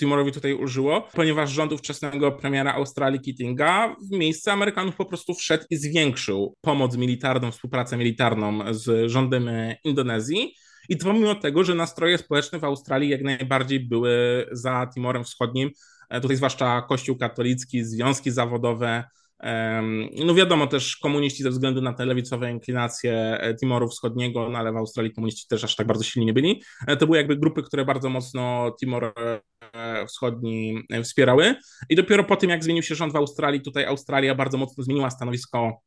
Timorowi 0.00 0.32
tutaj 0.32 0.54
użyło, 0.54 1.08
ponieważ 1.14 1.50
rząd 1.50 1.72
ówczesnego 1.72 2.32
premiera 2.32 2.74
Australii 2.74 3.20
Keatinga 3.20 3.96
w 4.10 4.10
miejsce 4.10 4.52
Amerykanów 4.52 4.96
po 4.96 5.04
prostu 5.04 5.34
wszedł 5.34 5.64
i 5.70 5.76
zwiększył 5.76 6.54
pomoc 6.60 6.96
militarną, 6.96 7.50
współpracę 7.50 7.96
militarną 7.96 8.74
z 8.74 9.10
rządem 9.10 9.50
Indonezji. 9.84 10.54
I 10.88 10.96
to 10.96 11.06
pomimo 11.06 11.34
tego, 11.34 11.64
że 11.64 11.74
nastroje 11.74 12.18
społeczne 12.18 12.58
w 12.58 12.64
Australii 12.64 13.10
jak 13.10 13.22
najbardziej 13.22 13.80
były 13.80 14.46
za 14.52 14.86
Timorem 14.94 15.24
Wschodnim, 15.24 15.70
e, 16.10 16.20
tutaj 16.20 16.36
zwłaszcza 16.36 16.82
Kościół 16.82 17.16
katolicki, 17.16 17.84
związki 17.84 18.30
zawodowe, 18.30 19.04
no 20.24 20.34
wiadomo 20.34 20.66
też 20.66 20.96
komuniści 20.96 21.42
ze 21.42 21.50
względu 21.50 21.82
na 21.82 21.92
te 21.92 22.06
lewicowe 22.06 22.50
inklinacje 22.50 23.40
e, 23.40 23.54
Timoru 23.54 23.88
Wschodniego, 23.88 24.48
no 24.48 24.58
ale 24.58 24.72
w 24.72 24.76
Australii 24.76 25.12
komuniści 25.12 25.48
też 25.48 25.64
aż 25.64 25.76
tak 25.76 25.86
bardzo 25.86 26.04
silni 26.04 26.26
nie 26.26 26.32
byli. 26.32 26.62
E, 26.86 26.96
to 26.96 27.06
były 27.06 27.18
jakby 27.18 27.36
grupy, 27.36 27.62
które 27.62 27.84
bardzo 27.84 28.08
mocno 28.08 28.74
Timor 28.80 29.12
Wschodni 30.08 30.82
wspierały. 31.04 31.54
I 31.88 31.96
dopiero 31.96 32.24
po 32.24 32.36
tym, 32.36 32.50
jak 32.50 32.64
zmienił 32.64 32.82
się 32.82 32.94
rząd 32.94 33.12
w 33.12 33.16
Australii, 33.16 33.60
tutaj 33.60 33.84
Australia 33.84 34.34
bardzo 34.34 34.58
mocno 34.58 34.84
zmieniła 34.84 35.10
stanowisko 35.10 35.80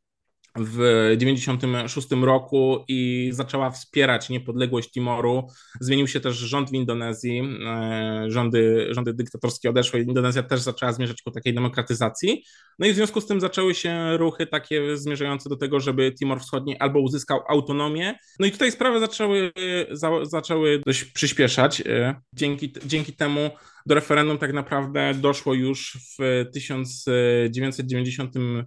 w 0.58 0.78
1996 1.20 2.08
roku 2.12 2.86
i 2.88 3.30
zaczęła 3.34 3.72
wspierać 3.72 4.30
niepodległość 4.30 4.92
Timoru. 4.92 5.48
Zmienił 5.80 6.08
się 6.08 6.20
też 6.20 6.36
rząd 6.36 6.70
w 6.70 6.74
Indonezji, 6.74 7.42
e, 7.66 8.26
rządy, 8.28 8.88
rządy 8.90 9.14
dyktatorskie 9.14 9.70
odeszły, 9.70 10.00
Indonezja 10.00 10.44
też 10.44 10.62
zaczęła 10.62 10.94
zmierzać 10.94 11.22
ku 11.22 11.32
takiej 11.32 11.54
demokratyzacji. 11.54 12.44
No 12.80 12.88
i 12.88 12.92
w 12.92 12.96
związku 12.96 13.22
z 13.22 13.28
tym 13.28 13.42
zaczęły 13.42 13.76
się 13.76 14.18
ruchy 14.18 14.48
takie 14.48 14.98
zmierzające 14.98 15.50
do 15.50 15.56
tego, 15.58 15.80
żeby 15.80 16.12
Timor 16.12 16.40
Wschodni 16.40 16.78
albo 16.78 17.00
uzyskał 17.00 17.40
autonomię. 17.50 18.16
No 18.40 18.46
i 18.46 18.52
tutaj 18.52 18.72
sprawy 18.72 19.00
zaczęły, 19.00 19.52
za, 19.92 20.26
zaczęły 20.26 20.82
dość 20.86 21.04
przyspieszać. 21.04 21.82
E, 21.82 22.16
dzięki, 22.34 22.74
dzięki 22.86 23.14
temu 23.14 23.50
do 23.86 23.96
referendum 23.96 24.38
tak 24.38 24.54
naprawdę 24.54 25.14
doszło 25.14 25.54
już 25.54 25.98
w 26.20 26.46
1990 26.54 28.36
E, 28.36 28.66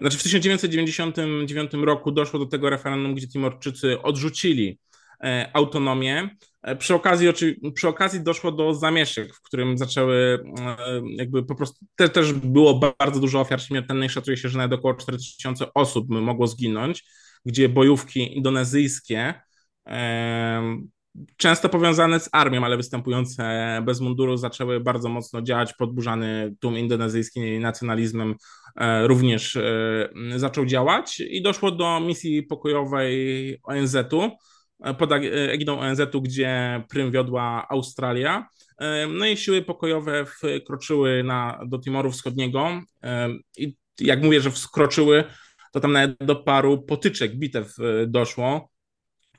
znaczy 0.00 0.18
w 0.18 0.22
1999 0.22 1.72
roku 1.72 2.12
doszło 2.12 2.38
do 2.38 2.46
tego 2.46 2.70
referendum, 2.70 3.14
gdzie 3.14 3.28
Timorczycy 3.28 4.02
odrzucili 4.02 4.78
e, 5.24 5.50
autonomię. 5.52 6.36
E, 6.62 6.76
przy 6.76 6.94
okazji, 6.94 7.28
przy 7.74 7.88
okazji 7.88 8.20
doszło 8.20 8.52
do 8.52 8.74
zamieszek, 8.74 9.34
w 9.34 9.42
którym 9.42 9.78
zaczęły 9.78 10.44
jakby 11.16 11.42
po 11.42 11.54
prostu, 11.54 11.86
te, 11.96 12.08
też 12.08 12.32
było 12.32 12.94
bardzo 12.98 13.20
dużo 13.20 13.40
ofiar 13.40 13.62
śmiertelnych, 13.62 14.12
szacuje 14.12 14.36
się, 14.36 14.48
że 14.48 14.58
nawet 14.58 14.78
około 14.78 14.94
4000 14.94 15.74
osób 15.74 16.08
mogło 16.08 16.46
zginąć, 16.46 17.04
gdzie 17.44 17.68
bojówki 17.68 18.36
indonezyjskie 18.36 19.34
często 21.36 21.68
powiązane 21.68 22.20
z 22.20 22.28
armią, 22.32 22.64
ale 22.64 22.76
występujące 22.76 23.42
bez 23.86 24.00
munduru, 24.00 24.36
zaczęły 24.36 24.80
bardzo 24.80 25.08
mocno 25.08 25.42
działać. 25.42 25.72
Podburzany 25.72 26.54
tłum 26.60 26.78
indonezyjski 26.78 27.58
nacjonalizmem 27.58 28.34
e, 28.76 29.06
również 29.06 29.56
e, 29.56 30.08
zaczął 30.36 30.66
działać 30.66 31.20
i 31.20 31.42
doszło 31.42 31.70
do 31.70 32.00
misji 32.00 32.42
pokojowej 32.42 33.58
ONZ-u 33.62 34.30
e, 34.84 34.94
pod 34.94 35.12
egidą 35.52 35.78
ONZ-u, 35.78 36.22
gdzie 36.22 36.82
prym 36.88 37.10
wiodła 37.10 37.66
Australia. 37.70 38.48
No 39.08 39.26
i 39.26 39.36
siły 39.36 39.62
pokojowe 39.62 40.26
wkroczyły 40.26 41.22
na, 41.24 41.60
do 41.66 41.78
Timoru 41.78 42.10
Wschodniego 42.10 42.68
i 43.56 43.76
jak 44.00 44.22
mówię, 44.22 44.40
że 44.40 44.50
wskroczyły, 44.50 45.24
to 45.72 45.80
tam 45.80 45.92
nawet 45.92 46.16
do 46.20 46.36
paru 46.36 46.82
potyczek, 46.82 47.36
bitew 47.36 47.74
doszło 48.06 48.70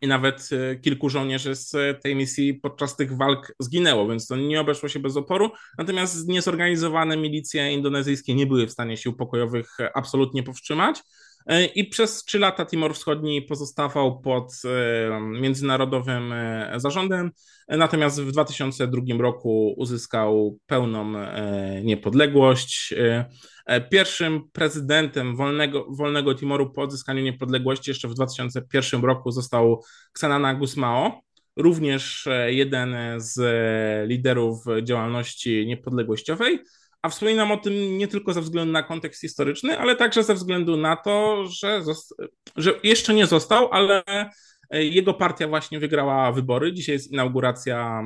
i 0.02 0.08
nawet 0.08 0.50
e, 0.52 0.76
kilku 0.76 1.10
żołnierzy 1.10 1.56
z 1.56 1.72
tej 2.04 2.16
misji 2.16 2.54
podczas 2.54 2.96
tych 2.96 3.18
walk 3.18 3.56
zginęło, 3.60 4.08
więc 4.08 4.28
to 4.28 4.36
nie 4.36 4.62
obeszło 4.62 4.90
się 4.90 5.00
bez 5.00 5.18
oporu. 5.18 5.52
Natomiast 5.78 6.28
niezorganizowane 6.28 7.18
milicje 7.18 7.74
indonezyjskie 7.74 8.36
nie 8.36 8.48
były 8.48 8.68
w 8.68 8.72
stanie 8.72 8.98
sił 8.98 9.14
pokojowych 9.14 9.78
absolutnie 9.94 10.44
powstrzymać. 10.44 11.04
E, 11.46 11.66
I 11.66 11.86
przez 11.86 12.24
trzy 12.24 12.40
lata 12.40 12.66
Timor 12.66 12.96
Wschodni 12.96 13.42
pozostawał 13.42 14.22
pod 14.22 14.52
e, 14.66 15.22
międzynarodowym 15.22 16.34
zarządem, 16.76 17.32
natomiast 17.68 18.22
w 18.22 18.32
2002 18.32 19.02
roku 19.20 19.74
uzyskał 19.78 20.58
pełną 20.68 21.14
niepodległość. 21.84 22.94
E, 23.66 23.82
pierwszym 23.82 24.42
prezydentem 24.52 25.36
wolnego, 25.36 25.86
wolnego 25.90 26.36
Timoru 26.36 26.72
po 26.72 26.82
odzyskaniu 26.82 27.24
niepodległości 27.24 27.92
jeszcze 27.92 28.08
w 28.08 28.14
2001 28.14 29.02
roku 29.02 29.32
został 29.32 29.84
Xanana 30.16 30.56
Gusmao, 30.56 31.22
również 31.56 32.28
e, 32.28 32.54
jeden 32.54 32.96
z 33.18 33.40
liderów 34.10 34.66
działalności 34.84 35.66
niepodległościowej. 35.68 36.60
A 37.02 37.10
wspominam 37.10 37.52
o 37.52 37.58
tym 37.58 37.98
nie 37.98 38.08
tylko 38.08 38.34
ze 38.34 38.42
względu 38.42 38.74
na 38.74 38.84
kontekst 38.84 39.22
historyczny, 39.22 39.80
ale 39.80 39.96
także 39.96 40.24
ze 40.24 40.34
względu 40.34 40.78
na 40.78 40.96
to, 40.96 41.46
że, 41.48 41.82
że 42.56 42.74
jeszcze 42.84 43.14
nie 43.14 43.28
został, 43.28 43.70
ale 43.72 44.04
jego 44.72 45.14
partia 45.14 45.48
właśnie 45.48 45.80
wygrała 45.80 46.32
wybory. 46.32 46.74
Dzisiaj 46.74 46.94
jest 46.94 47.12
inauguracja, 47.12 48.04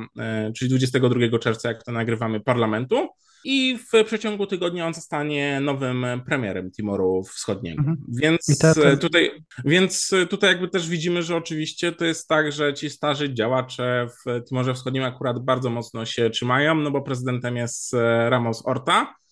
czyli 0.56 0.68
22 0.68 1.38
czerwca, 1.38 1.68
jak 1.68 1.84
to 1.84 1.92
nagrywamy, 1.92 2.40
parlamentu 2.40 3.08
i 3.48 3.78
w 3.78 4.04
przeciągu 4.04 4.46
tygodnia 4.46 4.86
on 4.86 4.94
zostanie 4.94 5.60
nowym 5.60 6.06
premierem 6.26 6.70
Timoru 6.70 7.22
Wschodniego. 7.24 7.78
Mhm. 7.78 7.96
Więc, 8.08 8.58
to... 8.58 8.96
Tutaj, 8.96 9.30
więc 9.64 10.10
tutaj 10.30 10.50
jakby 10.50 10.68
też 10.68 10.88
widzimy, 10.88 11.22
że 11.22 11.36
oczywiście 11.36 11.92
to 11.92 12.04
jest 12.04 12.28
tak, 12.28 12.52
że 12.52 12.74
ci 12.74 12.90
starzy 12.90 13.34
działacze 13.34 14.08
w 14.08 14.48
Timorze 14.48 14.74
Wschodnim 14.74 15.04
akurat 15.04 15.44
bardzo 15.44 15.70
mocno 15.70 16.06
się 16.06 16.30
trzymają, 16.30 16.74
no 16.74 16.90
bo 16.90 17.02
prezydentem 17.02 17.56
jest 17.56 17.96
Ramos 18.28 18.66
Orta, 18.66 19.06
E, 19.06 19.25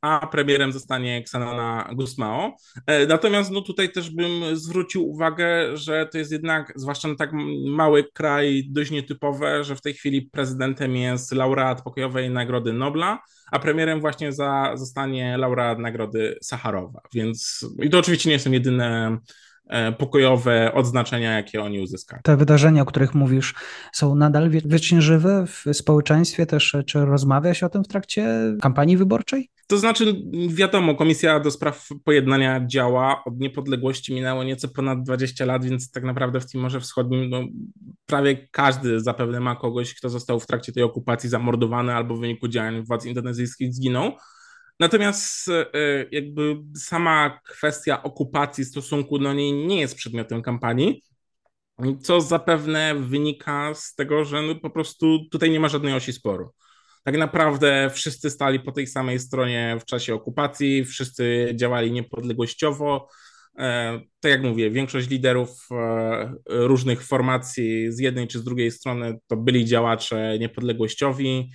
a 0.00 0.26
premierem 0.26 0.72
zostanie 0.72 1.16
Xanana 1.16 1.90
Gusmao. 1.92 2.56
E, 2.86 3.06
natomiast 3.06 3.50
no 3.50 3.60
tutaj 3.60 3.92
też 3.92 4.10
bym 4.10 4.56
zwrócił 4.56 5.10
uwagę, 5.10 5.76
że 5.76 6.06
to 6.12 6.18
jest 6.18 6.32
jednak, 6.32 6.72
zwłaszcza 6.76 7.08
na 7.08 7.14
tak 7.14 7.30
mały 7.66 8.04
kraj, 8.12 8.64
dość 8.70 8.90
nietypowe, 8.90 9.64
że 9.64 9.76
w 9.76 9.82
tej 9.82 9.94
chwili 9.94 10.22
prezydentem 10.22 10.96
jest 10.96 11.32
laureat 11.32 11.82
pokojowej 11.82 12.30
Nagrody 12.30 12.72
Nobla, 12.72 13.18
a 13.52 13.58
premierem 13.58 14.00
właśnie 14.00 14.32
za, 14.32 14.72
zostanie 14.74 15.38
laureat 15.38 15.78
Nagrody 15.78 16.38
Sacharowa. 16.42 17.00
Więc 17.14 17.66
i 17.82 17.90
to 17.90 17.98
oczywiście 17.98 18.30
nie 18.30 18.38
są 18.38 18.50
jedyne 18.50 19.18
E, 19.18 19.18
pokojowe 19.98 20.74
odznaczenia, 20.74 21.36
jakie 21.36 21.62
oni 21.62 21.80
uzyskali. 21.80 22.22
Te 22.22 22.36
wydarzenia, 22.36 22.82
o 22.82 22.84
których 22.84 23.14
mówisz, 23.14 23.54
są 23.92 24.14
nadal 24.14 24.50
wiecznie 24.50 25.02
żywe 25.02 25.44
w 25.46 25.64
społeczeństwie 25.72 26.46
też? 26.46 26.76
Czy 26.86 27.04
rozmawia 27.04 27.54
się 27.54 27.66
o 27.66 27.68
tym 27.68 27.84
w 27.84 27.88
trakcie 27.88 28.26
kampanii 28.60 28.96
wyborczej? 28.96 29.50
To 29.66 29.78
znaczy, 29.78 30.22
wiadomo, 30.48 30.94
Komisja 30.94 31.40
do 31.40 31.50
Spraw 31.50 31.88
Pojednania 32.04 32.66
działa. 32.66 33.24
Od 33.24 33.38
niepodległości 33.38 34.14
minęło 34.14 34.44
nieco 34.44 34.68
ponad 34.68 35.02
20 35.02 35.44
lat, 35.44 35.64
więc 35.64 35.90
tak 35.90 36.04
naprawdę 36.04 36.40
w 36.40 36.46
Timorze 36.46 36.80
Wschodnim 36.80 37.30
no, 37.30 37.42
prawie 38.06 38.48
każdy 38.50 39.00
zapewne 39.00 39.40
ma 39.40 39.56
kogoś, 39.56 39.94
kto 39.94 40.08
został 40.08 40.40
w 40.40 40.46
trakcie 40.46 40.72
tej 40.72 40.82
okupacji 40.82 41.28
zamordowany 41.28 41.94
albo 41.94 42.16
w 42.16 42.20
wyniku 42.20 42.48
działań 42.48 42.82
władz 42.82 43.04
indonezyjskich 43.04 43.74
zginął. 43.74 44.12
Natomiast 44.80 45.48
e, 45.48 45.66
jakby 46.10 46.56
sama 46.76 47.40
kwestia 47.44 48.02
okupacji 48.02 48.64
stosunku 48.64 49.18
do 49.18 49.34
niej 49.34 49.52
nie 49.52 49.80
jest 49.80 49.94
przedmiotem 49.94 50.42
kampanii, 50.42 51.02
co 52.02 52.20
zapewne 52.20 52.94
wynika 52.94 53.74
z 53.74 53.94
tego, 53.94 54.24
że 54.24 54.42
no 54.42 54.54
po 54.54 54.70
prostu 54.70 55.18
tutaj 55.30 55.50
nie 55.50 55.60
ma 55.60 55.68
żadnej 55.68 55.94
osi 55.94 56.12
sporu. 56.12 56.50
Tak 57.04 57.16
naprawdę 57.16 57.90
wszyscy 57.94 58.30
stali 58.30 58.60
po 58.60 58.72
tej 58.72 58.86
samej 58.86 59.18
stronie 59.18 59.76
w 59.80 59.84
czasie 59.84 60.14
okupacji, 60.14 60.84
wszyscy 60.84 61.52
działali 61.54 61.92
niepodległościowo. 61.92 63.08
E, 63.58 64.00
tak 64.20 64.30
jak 64.30 64.42
mówię, 64.42 64.70
większość 64.70 65.08
liderów 65.08 65.68
e, 65.70 66.34
różnych 66.46 67.02
formacji 67.02 67.92
z 67.92 67.98
jednej 67.98 68.28
czy 68.28 68.38
z 68.38 68.44
drugiej 68.44 68.70
strony 68.70 69.18
to 69.26 69.36
byli 69.36 69.64
działacze 69.64 70.38
niepodległościowi. 70.38 71.50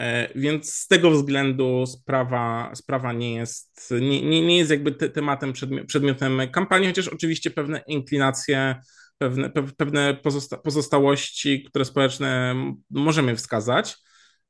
E, 0.00 0.28
więc 0.34 0.74
z 0.74 0.86
tego 0.86 1.10
względu 1.10 1.86
sprawa, 1.86 2.70
sprawa 2.74 3.12
nie, 3.12 3.34
jest, 3.34 3.90
nie, 4.00 4.22
nie, 4.22 4.46
nie 4.46 4.58
jest 4.58 4.70
jakby 4.70 4.92
te, 4.92 5.08
tematem, 5.08 5.52
przedmiotem 5.86 6.40
kampanii, 6.52 6.88
chociaż 6.88 7.08
oczywiście 7.08 7.50
pewne 7.50 7.82
inklinacje, 7.86 8.76
pewne, 9.18 9.50
pewne 9.76 10.14
pozosta 10.14 10.56
pozostałości, 10.56 11.64
które 11.64 11.84
społeczne 11.84 12.54
możemy 12.90 13.36
wskazać. 13.36 13.96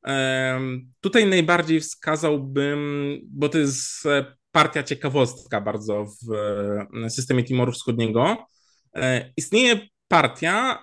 E, 0.06 0.60
tutaj 1.00 1.26
najbardziej 1.26 1.80
wskazałbym, 1.80 3.18
bo 3.24 3.48
to 3.48 3.58
jest 3.58 4.04
partia 4.52 4.82
ciekawostka 4.82 5.60
bardzo 5.60 6.04
w 6.04 7.10
systemie 7.10 7.44
Timoru 7.44 7.72
Wschodniego. 7.72 8.46
E, 8.94 9.32
istnieje 9.36 9.80
partia 10.10 10.82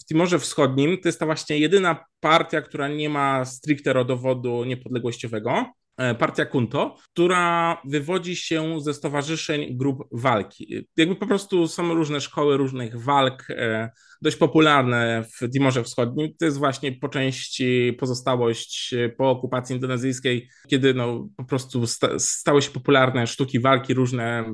w 0.00 0.04
Timorze 0.08 0.38
Wschodnim 0.38 0.98
to 1.00 1.08
jest 1.08 1.20
ta 1.20 1.26
właśnie 1.26 1.58
jedyna 1.58 2.04
partia, 2.20 2.62
która 2.62 2.88
nie 2.88 3.08
ma 3.08 3.44
stricte 3.44 3.92
rodowodu 3.92 4.64
niepodległościowego. 4.64 5.72
E, 5.98 6.14
partia 6.14 6.44
Kunto, 6.44 6.96
która 7.12 7.76
wywodzi 7.84 8.36
się 8.36 8.80
ze 8.80 8.94
stowarzyszeń 8.94 9.76
grup 9.76 10.08
walki. 10.12 10.86
Jakby 10.96 11.16
po 11.16 11.26
prostu 11.26 11.68
są 11.68 11.94
różne 11.94 12.20
szkoły 12.20 12.56
różnych 12.56 13.02
walk, 13.02 13.44
e, 13.50 13.90
dość 14.22 14.36
popularne 14.36 15.24
w 15.24 15.50
Timorze 15.52 15.84
Wschodnim. 15.84 16.28
To 16.38 16.44
jest 16.44 16.58
właśnie 16.58 16.92
po 16.92 17.08
części 17.08 17.96
pozostałość 18.00 18.94
po 19.16 19.30
okupacji 19.30 19.74
indonezyjskiej, 19.74 20.48
kiedy 20.68 20.94
no, 20.94 21.28
po 21.36 21.44
prostu 21.44 21.86
sta 21.86 22.18
stały 22.18 22.62
się 22.62 22.70
popularne 22.70 23.26
sztuki 23.26 23.60
walki 23.60 23.94
różne. 23.94 24.44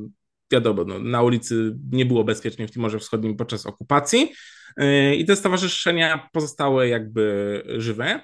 Wiadomo, 0.53 0.85
no, 0.85 0.99
na 0.99 1.23
ulicy 1.23 1.77
nie 1.93 2.07
było 2.07 2.25
bezpiecznie 2.25 2.69
w 2.69 2.73
Timorze 2.73 2.99
Wschodnim 2.99 3.37
podczas 3.37 3.67
okupacji 3.67 4.33
yy, 4.79 5.17
i 5.17 5.25
te 5.25 5.37
stowarzyszenia 5.37 6.29
pozostały 6.33 6.89
jakby 6.89 7.63
żywe. 7.79 8.21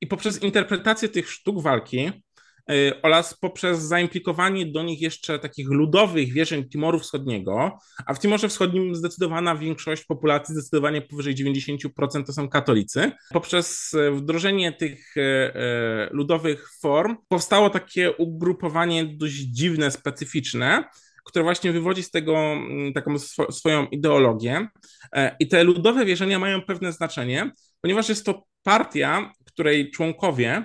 I 0.00 0.06
poprzez 0.06 0.42
interpretację 0.42 1.08
tych 1.08 1.30
sztuk 1.30 1.62
walki 1.62 2.12
Y, 2.70 3.02
oraz 3.02 3.34
poprzez 3.34 3.82
zaimplikowanie 3.82 4.66
do 4.66 4.82
nich 4.82 5.00
jeszcze 5.00 5.38
takich 5.38 5.68
ludowych 5.68 6.32
wierzeń 6.32 6.68
Timoru 6.68 6.98
Wschodniego, 6.98 7.78
a 8.06 8.14
w 8.14 8.20
Timorze 8.20 8.48
Wschodnim 8.48 8.94
zdecydowana 8.94 9.56
większość 9.56 10.04
populacji, 10.04 10.54
zdecydowanie 10.54 11.02
powyżej 11.02 11.34
90% 11.34 12.24
to 12.26 12.32
są 12.32 12.48
katolicy. 12.48 13.12
Poprzez 13.30 13.94
y, 13.94 14.10
wdrożenie 14.10 14.72
tych 14.72 15.16
y, 15.16 15.22
ludowych 16.10 16.68
form 16.80 17.16
powstało 17.28 17.70
takie 17.70 18.12
ugrupowanie 18.12 19.04
dość 19.04 19.34
dziwne, 19.34 19.90
specyficzne, 19.90 20.84
które 21.24 21.42
właśnie 21.42 21.72
wywodzi 21.72 22.02
z 22.02 22.10
tego 22.10 22.36
mm, 22.38 22.92
taką 22.92 23.18
swoją 23.50 23.86
ideologię. 23.86 24.68
I 25.40 25.48
te 25.48 25.64
ludowe 25.64 26.04
wierzenia 26.04 26.38
mają 26.38 26.62
pewne 26.62 26.92
znaczenie, 26.92 27.50
ponieważ 27.80 28.08
jest 28.08 28.26
to 28.26 28.42
partia, 28.62 29.32
której 29.44 29.90
członkowie 29.90 30.64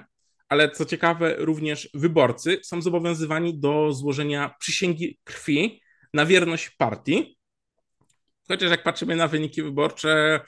ale 0.49 0.71
co 0.71 0.85
ciekawe, 0.85 1.35
również 1.37 1.89
wyborcy 1.93 2.59
są 2.63 2.81
zobowiązywani 2.81 3.59
do 3.59 3.93
złożenia 3.93 4.55
przysięgi 4.59 5.19
krwi 5.23 5.81
na 6.13 6.25
wierność 6.25 6.69
partii. 6.69 7.37
Chociaż 8.47 8.71
jak 8.71 8.83
patrzymy 8.83 9.15
na 9.15 9.27
wyniki 9.27 9.63
wyborcze, 9.63 10.39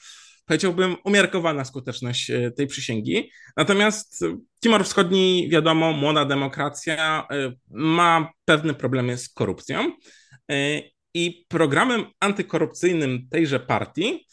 powiedziałbym, 0.50 0.96
umiarkowana 1.04 1.64
skuteczność 1.64 2.30
e, 2.30 2.50
tej 2.50 2.66
przysięgi. 2.66 3.30
Natomiast 3.56 4.24
Timor 4.62 4.84
Wschodni, 4.84 5.48
wiadomo, 5.50 5.92
młoda 5.92 6.24
demokracja, 6.24 7.26
e, 7.30 7.52
ma 7.70 8.32
pewne 8.44 8.74
problemy 8.74 9.18
z 9.18 9.28
korupcją. 9.28 9.92
E, 10.50 10.82
I 11.14 11.46
programem 11.48 12.04
antykorupcyjnym 12.20 13.28
tejże 13.30 13.60
partii 13.60 14.26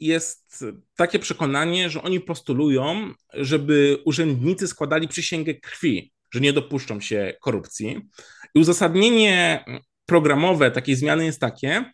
jest 0.00 0.64
takie 0.96 1.18
przekonanie, 1.18 1.90
że 1.90 2.02
oni 2.02 2.20
postulują, 2.20 3.12
żeby 3.32 3.98
urzędnicy 4.04 4.68
składali 4.68 5.08
przysięgę 5.08 5.54
krwi, 5.54 6.12
że 6.30 6.40
nie 6.40 6.52
dopuszczą 6.52 7.00
się 7.00 7.34
korupcji. 7.40 8.00
I 8.54 8.60
uzasadnienie 8.60 9.64
programowe 10.06 10.70
takiej 10.70 10.96
zmiany 10.96 11.24
jest 11.24 11.40
takie, 11.40 11.92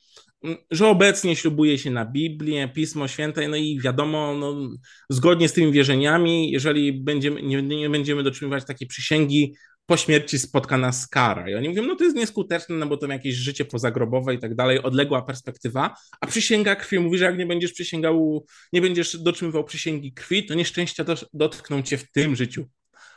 że 0.71 0.89
obecnie 0.89 1.37
ślubuje 1.37 1.79
się 1.79 1.91
na 1.91 2.05
Biblię, 2.05 2.69
Pismo 2.69 3.09
Święte, 3.09 3.49
no 3.49 3.57
i 3.57 3.81
wiadomo, 3.81 4.35
no, 4.35 4.71
zgodnie 5.11 5.49
z 5.49 5.53
tymi 5.53 5.73
wierzeniami, 5.73 6.51
jeżeli 6.51 6.93
będziemy, 6.93 7.43
nie, 7.43 7.63
nie 7.63 7.91
będziemy 7.91 8.23
dotrzymywać 8.23 8.65
takiej 8.65 8.89
przysięgi, 8.89 9.55
po 9.91 9.97
śmierci 9.97 10.39
spotka 10.39 10.79
nas 10.79 11.09
kara. 11.09 11.51
I 11.51 11.55
oni 11.55 11.69
mówią, 11.69 11.83
no 11.83 11.97
to 11.97 12.05
jest 12.05 12.17
nieskuteczne, 12.17 12.77
no 12.77 12.87
bo 12.87 12.97
to 12.97 13.07
jakieś 13.07 13.35
życie 13.35 13.65
pozagrobowe 13.65 14.35
i 14.35 14.39
tak 14.39 14.55
dalej, 14.55 14.83
odległa 14.83 15.23
perspektywa, 15.23 15.95
a 16.21 16.27
przysięga 16.27 16.77
krwi 16.77 16.99
mówi, 16.99 17.19
że 17.19 17.25
jak 17.25 17.39
nie 17.39 17.47
będziesz 17.47 17.73
przysięgał, 17.73 18.47
nie 18.73 18.81
będziesz 18.81 19.17
dotrzymywał 19.17 19.65
przysięgi 19.65 20.13
krwi, 20.13 20.47
to 20.47 20.55
nieszczęścia 20.55 21.05
dotkną 21.33 21.83
cię 21.83 21.99
w 21.99 22.11
tym 22.11 22.37
życiu. 22.37 22.67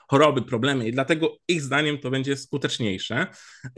Choroby, 0.07 0.41
problemy 0.41 0.87
i 0.87 0.91
dlatego 0.91 1.37
ich 1.47 1.61
zdaniem 1.61 1.97
to 1.97 2.11
będzie 2.11 2.37
skuteczniejsze. 2.37 3.27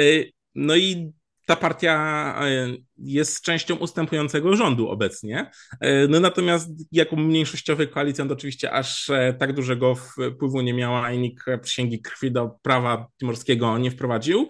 Y, 0.01 0.31
no 0.55 0.75
i 0.75 1.11
ta 1.45 1.55
partia 1.55 2.35
e, 2.41 2.67
jest 2.97 3.41
częścią 3.41 3.75
ustępującego 3.75 4.55
rządu 4.55 4.89
obecnie. 4.89 5.51
E, 5.81 6.07
no 6.07 6.19
natomiast 6.19 6.69
jako 6.91 7.15
mniejszościowy 7.15 7.87
koalicjant 7.87 8.31
oczywiście 8.31 8.71
aż 8.71 9.09
e, 9.09 9.33
tak 9.39 9.53
dużego 9.53 9.95
wpływu 9.95 10.61
nie 10.61 10.73
miała 10.73 11.11
i 11.11 11.19
nikt 11.19 11.45
przysięgi 11.61 12.01
krwi 12.01 12.31
do 12.31 12.49
prawa 12.61 13.07
timorskiego 13.19 13.77
nie 13.77 13.91
wprowadził. 13.91 14.49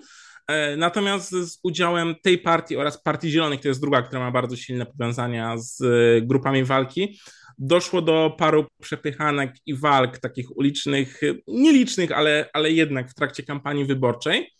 Natomiast 0.78 1.32
z 1.32 1.60
udziałem 1.64 2.16
tej 2.24 2.38
partii 2.38 2.78
oraz 2.78 3.04
Partii 3.04 3.30
Zielonych, 3.30 3.62
to 3.62 3.68
jest 3.68 3.82
druga, 3.82 4.02
która 4.02 4.22
ma 4.22 4.32
bardzo 4.32 4.56
silne 4.56 4.86
powiązania 4.86 5.58
z 5.58 5.84
grupami 6.26 6.64
walki, 6.64 7.20
doszło 7.58 8.02
do 8.02 8.36
paru 8.38 8.66
przepychanek 8.82 9.56
i 9.66 9.76
walk 9.76 10.18
takich 10.18 10.58
ulicznych, 10.58 11.22
nielicznych, 11.48 12.12
ale, 12.12 12.50
ale 12.54 12.72
jednak 12.72 13.10
w 13.10 13.14
trakcie 13.14 13.44
kampanii 13.44 13.86
wyborczej. 13.86 14.52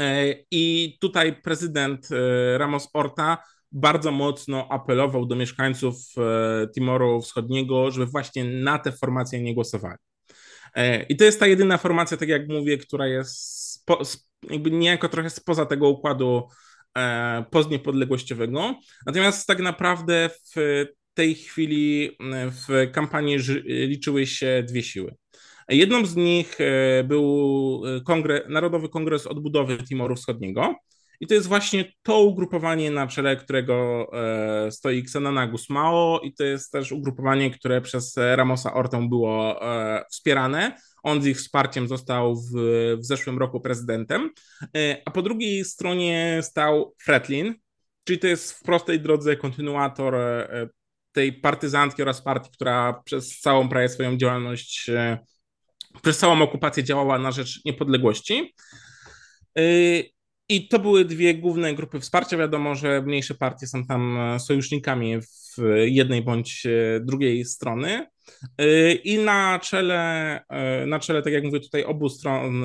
E, 0.00 0.34
I 0.50 0.96
tutaj 1.00 1.42
prezydent 1.42 2.08
e, 2.12 2.58
Ramos 2.58 2.88
Orta 2.92 3.38
bardzo 3.72 4.12
mocno 4.12 4.68
apelował 4.70 5.26
do 5.26 5.36
mieszkańców 5.36 5.96
e, 6.16 6.68
Timoru 6.74 7.20
Wschodniego, 7.20 7.90
żeby 7.90 8.06
właśnie 8.06 8.44
na 8.44 8.78
te 8.78 8.92
formacje 8.92 9.42
nie 9.42 9.54
głosowali. 9.54 9.98
I 11.08 11.16
to 11.16 11.24
jest 11.24 11.40
ta 11.40 11.46
jedyna 11.46 11.78
formacja, 11.78 12.16
tak 12.16 12.28
jak 12.28 12.48
mówię, 12.48 12.78
która 12.78 13.06
jest 13.06 13.70
spo, 13.72 14.02
jakby 14.50 14.70
niejako 14.70 15.08
trochę 15.08 15.30
spoza 15.30 15.66
tego 15.66 15.88
układu 15.88 16.48
postniepodległościowego. 17.50 18.74
Natomiast 19.06 19.46
tak 19.46 19.60
naprawdę 19.60 20.30
w 20.56 20.84
tej 21.14 21.34
chwili 21.34 22.16
w 22.50 22.90
kampanii 22.92 23.38
liczyły 23.64 24.26
się 24.26 24.64
dwie 24.68 24.82
siły. 24.82 25.14
Jedną 25.68 26.06
z 26.06 26.16
nich 26.16 26.60
e, 26.60 27.04
był 27.04 27.82
e, 27.86 28.00
Kongre 28.00 28.42
Narodowy 28.48 28.88
Kongres 28.88 29.26
Odbudowy 29.26 29.78
Timoru 29.78 30.16
Wschodniego. 30.16 30.74
I 31.20 31.26
to 31.26 31.34
jest 31.34 31.46
właśnie 31.46 31.92
to 32.02 32.20
ugrupowanie, 32.20 32.90
na 32.90 33.06
czele 33.06 33.36
którego 33.36 34.06
e, 34.12 34.70
stoi 34.70 34.98
Xanana 34.98 35.46
Gusmao, 35.46 36.20
i 36.24 36.34
to 36.34 36.44
jest 36.44 36.72
też 36.72 36.92
ugrupowanie, 36.92 37.50
które 37.50 37.80
przez 37.80 38.14
Ramosa 38.16 38.74
Ortę 38.74 39.08
było 39.08 39.60
wspierane. 40.10 40.76
On 41.02 41.22
z 41.22 41.26
ich 41.26 41.36
wsparciem 41.36 41.88
został 41.88 42.36
w, 42.36 42.50
w 42.98 43.04
zeszłym 43.04 43.38
roku 43.38 43.60
prezydentem. 43.60 44.30
A 45.04 45.10
po 45.10 45.22
drugiej 45.22 45.64
stronie 45.64 46.40
stał 46.42 46.94
Fretlin, 47.02 47.54
czyli 48.04 48.18
to 48.18 48.26
jest 48.26 48.52
w 48.52 48.62
prostej 48.62 49.00
drodze 49.00 49.36
kontynuator 49.36 50.14
tej 51.12 51.32
partyzantki 51.32 52.02
oraz 52.02 52.22
partii, 52.22 52.50
która 52.52 53.02
przez 53.04 53.40
całą 53.40 53.68
prawie 53.68 53.88
swoją 53.88 54.16
działalność 54.16 54.90
przez 56.02 56.18
całą 56.18 56.42
okupację 56.42 56.84
działała 56.84 57.18
na 57.18 57.32
rzecz 57.32 57.64
niepodległości. 57.64 58.54
Y, 59.58 60.04
I 60.48 60.68
to 60.68 60.78
były 60.78 61.04
dwie 61.04 61.34
główne 61.34 61.74
grupy 61.74 62.00
wsparcia. 62.00 62.36
Wiadomo, 62.36 62.74
że 62.74 63.02
mniejsze 63.02 63.34
partie 63.34 63.66
są 63.66 63.84
tam 63.84 64.18
sojusznikami 64.38 65.20
w 65.20 65.62
jednej 65.84 66.22
bądź 66.22 66.66
drugiej 67.00 67.44
strony. 67.44 68.06
Y, 68.60 68.92
I 69.04 69.18
na 69.18 69.58
czele, 69.62 70.40
y, 70.82 70.86
na 70.86 70.98
czele, 70.98 71.22
tak 71.22 71.32
jak 71.32 71.44
mówię, 71.44 71.60
tutaj 71.60 71.84
obu 71.84 72.08
stron, 72.08 72.64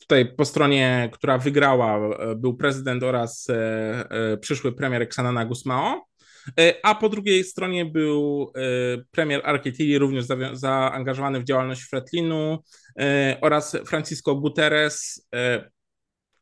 tutaj 0.00 0.34
po 0.36 0.44
stronie, 0.44 1.10
która 1.12 1.38
wygrała, 1.38 2.16
był 2.36 2.56
prezydent 2.56 3.02
oraz 3.02 3.46
przyszły 4.40 4.72
premier 4.72 5.02
Xanana 5.02 5.44
Gusmao. 5.44 6.13
E, 6.60 6.74
a 6.82 6.94
po 6.94 7.08
drugiej 7.08 7.44
stronie 7.44 7.84
był 7.84 8.52
e, 8.56 8.60
premier 9.10 9.40
Arketili, 9.44 9.98
również 9.98 10.24
zaangażowany 10.52 11.40
w 11.40 11.44
działalność 11.44 11.82
Fretlinu 11.82 12.58
e, 13.00 13.38
oraz 13.40 13.76
Francisco 13.86 14.34
Guterres, 14.34 15.28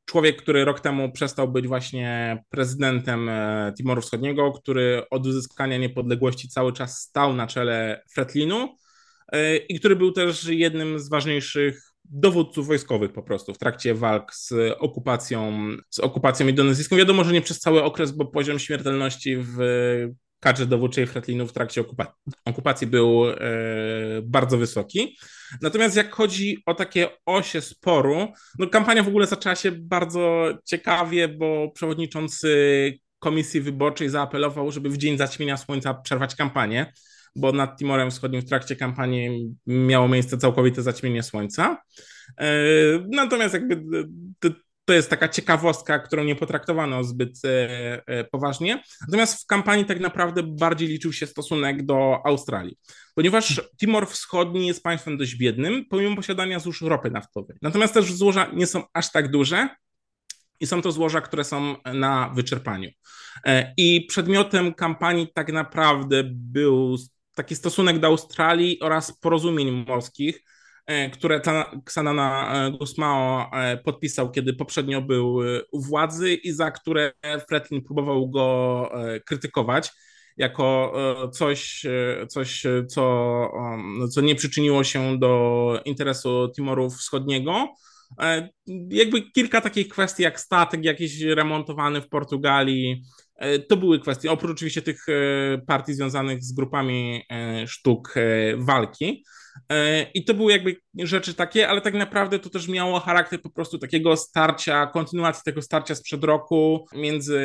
człowiek, 0.04 0.42
który 0.42 0.64
rok 0.64 0.80
temu 0.80 1.12
przestał 1.12 1.52
być 1.52 1.68
właśnie 1.68 2.38
prezydentem 2.50 3.30
Timoru 3.76 4.02
Wschodniego, 4.02 4.52
który 4.52 5.02
od 5.10 5.26
uzyskania 5.26 5.78
niepodległości 5.78 6.48
cały 6.48 6.72
czas 6.72 7.00
stał 7.00 7.34
na 7.34 7.46
czele 7.46 8.02
Fretlinu 8.14 8.76
i 9.68 9.78
który 9.78 9.96
był 9.96 10.12
też 10.12 10.44
jednym 10.44 10.98
z 10.98 11.08
ważniejszych 11.08 11.91
dowódców 12.04 12.66
wojskowych 12.66 13.12
po 13.12 13.22
prostu 13.22 13.54
w 13.54 13.58
trakcie 13.58 13.94
walk 13.94 14.34
z 14.34 14.52
okupacją, 14.78 15.68
z 15.90 15.98
okupacją 15.98 16.48
indonezyjską. 16.48 16.96
Wiadomo, 16.96 17.24
że 17.24 17.32
nie 17.32 17.42
przez 17.42 17.60
cały 17.60 17.82
okres, 17.82 18.12
bo 18.12 18.24
poziom 18.24 18.58
śmiertelności 18.58 19.36
w 19.38 19.58
kadrze 20.40 20.66
dowódczej 20.66 21.06
Fretlinu 21.06 21.46
w 21.46 21.52
trakcie 21.52 21.80
okupacji, 21.80 22.14
okupacji 22.44 22.86
był 22.86 23.30
e, 23.30 23.36
bardzo 24.22 24.58
wysoki. 24.58 25.18
Natomiast 25.60 25.96
jak 25.96 26.14
chodzi 26.14 26.62
o 26.66 26.74
takie 26.74 27.08
osie 27.26 27.60
sporu, 27.60 28.28
no 28.58 28.66
kampania 28.66 29.02
w 29.02 29.08
ogóle 29.08 29.26
zaczęła 29.26 29.54
się 29.54 29.72
bardzo 29.72 30.50
ciekawie, 30.64 31.28
bo 31.28 31.70
przewodniczący 31.74 32.98
komisji 33.18 33.60
wyborczej 33.60 34.08
zaapelował, 34.08 34.72
żeby 34.72 34.90
w 34.90 34.98
dzień 34.98 35.18
zaćmienia 35.18 35.56
słońca 35.56 35.94
przerwać 35.94 36.34
kampanię 36.34 36.92
bo 37.36 37.52
nad 37.52 37.78
Timorem 37.78 38.10
Wschodnim 38.10 38.42
w 38.42 38.48
trakcie 38.48 38.76
kampanii 38.76 39.54
miało 39.66 40.08
miejsce 40.08 40.38
całkowite 40.38 40.82
zaćmienie 40.82 41.22
słońca. 41.22 41.82
E, 42.40 42.54
natomiast 43.10 43.54
jakby 43.54 43.82
to 44.84 44.92
jest 44.92 45.10
taka 45.10 45.28
ciekawostka, 45.28 45.98
którą 45.98 46.24
nie 46.24 46.36
potraktowano 46.36 47.04
zbyt 47.04 47.44
e, 47.44 47.48
e, 48.06 48.24
poważnie. 48.24 48.82
Natomiast 49.00 49.42
w 49.42 49.46
kampanii 49.46 49.84
tak 49.84 50.00
naprawdę 50.00 50.42
bardziej 50.42 50.88
liczył 50.88 51.12
się 51.12 51.26
stosunek 51.26 51.86
do 51.86 52.20
Australii, 52.24 52.76
ponieważ 53.14 53.60
Timor 53.80 54.08
Wschodni 54.08 54.66
jest 54.66 54.82
państwem 54.82 55.16
dość 55.16 55.36
biednym, 55.36 55.84
pomimo 55.90 56.16
posiadania 56.16 56.58
złóż 56.58 56.80
ropy 56.80 57.10
naftowej. 57.10 57.56
Natomiast 57.62 57.94
też 57.94 58.12
złoża 58.12 58.50
nie 58.54 58.66
są 58.66 58.82
aż 58.92 59.12
tak 59.12 59.30
duże 59.30 59.68
i 60.60 60.66
są 60.66 60.82
to 60.82 60.92
złoża, 60.92 61.20
które 61.20 61.44
są 61.44 61.76
na 61.94 62.32
wyczerpaniu. 62.34 62.90
I 63.76 64.06
przedmiotem 64.08 64.74
kampanii 64.74 65.28
tak 65.34 65.52
naprawdę 65.52 66.22
był 66.26 66.96
taki 67.34 67.56
stosunek 67.56 67.98
do 67.98 68.06
Australii 68.06 68.80
oraz 68.80 69.18
porozumień 69.20 69.84
morskich, 69.88 70.42
które 71.12 71.40
Xanana 71.86 72.70
Gusmao 72.78 73.50
podpisał, 73.84 74.30
kiedy 74.30 74.54
poprzednio 74.54 75.02
był 75.02 75.40
u 75.72 75.80
władzy 75.82 76.34
i 76.34 76.52
za 76.52 76.70
które 76.70 77.12
Fretlin 77.48 77.82
próbował 77.82 78.30
go 78.30 78.90
krytykować 79.26 79.90
jako 80.36 80.92
e, 81.24 81.30
coś, 81.30 81.86
e, 81.86 82.26
coś 82.26 82.62
co, 82.88 83.02
um, 83.54 84.08
co 84.10 84.20
nie 84.20 84.34
przyczyniło 84.34 84.84
się 84.84 85.18
do 85.18 85.80
interesu 85.84 86.48
Timoru 86.56 86.90
Wschodniego. 86.90 87.74
E, 88.20 88.48
jakby 88.88 89.22
kilka 89.22 89.60
takich 89.60 89.88
kwestii, 89.88 90.22
jak 90.22 90.40
statek 90.40 90.84
jakiś 90.84 91.20
remontowany 91.20 92.00
w 92.00 92.08
Portugalii, 92.08 93.02
to 93.68 93.76
były 93.76 94.00
kwestie, 94.00 94.30
oprócz 94.30 94.50
oczywiście 94.50 94.82
tych 94.82 95.06
partii 95.66 95.94
związanych 95.94 96.42
z 96.42 96.52
grupami 96.52 97.22
sztuk 97.66 98.14
walki. 98.56 99.24
E, 99.68 100.02
I 100.02 100.24
to 100.24 100.34
były 100.34 100.52
jakby 100.52 100.76
rzeczy 100.98 101.34
takie, 101.34 101.68
ale 101.68 101.80
tak 101.80 101.94
naprawdę 101.94 102.38
to 102.38 102.50
też 102.50 102.68
miało 102.68 103.00
charakter 103.00 103.42
po 103.42 103.50
prostu 103.50 103.78
takiego 103.78 104.16
starcia, 104.16 104.86
kontynuacji 104.86 105.42
tego 105.44 105.62
starcia 105.62 105.94
sprzed 105.94 106.24
roku 106.24 106.86
między 106.94 107.38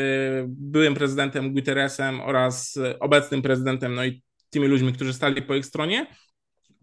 byłym 0.48 0.94
prezydentem 0.94 1.54
Guterresem 1.54 2.22
oraz 2.22 2.80
obecnym 3.00 3.42
prezydentem, 3.42 3.96
no 3.96 4.06
i 4.06 4.24
tymi 4.50 4.68
ludźmi, 4.68 4.94
którzy 4.94 5.14
stali 5.14 5.42
po 5.42 5.56
ich 5.56 5.66
stronie. 5.66 6.08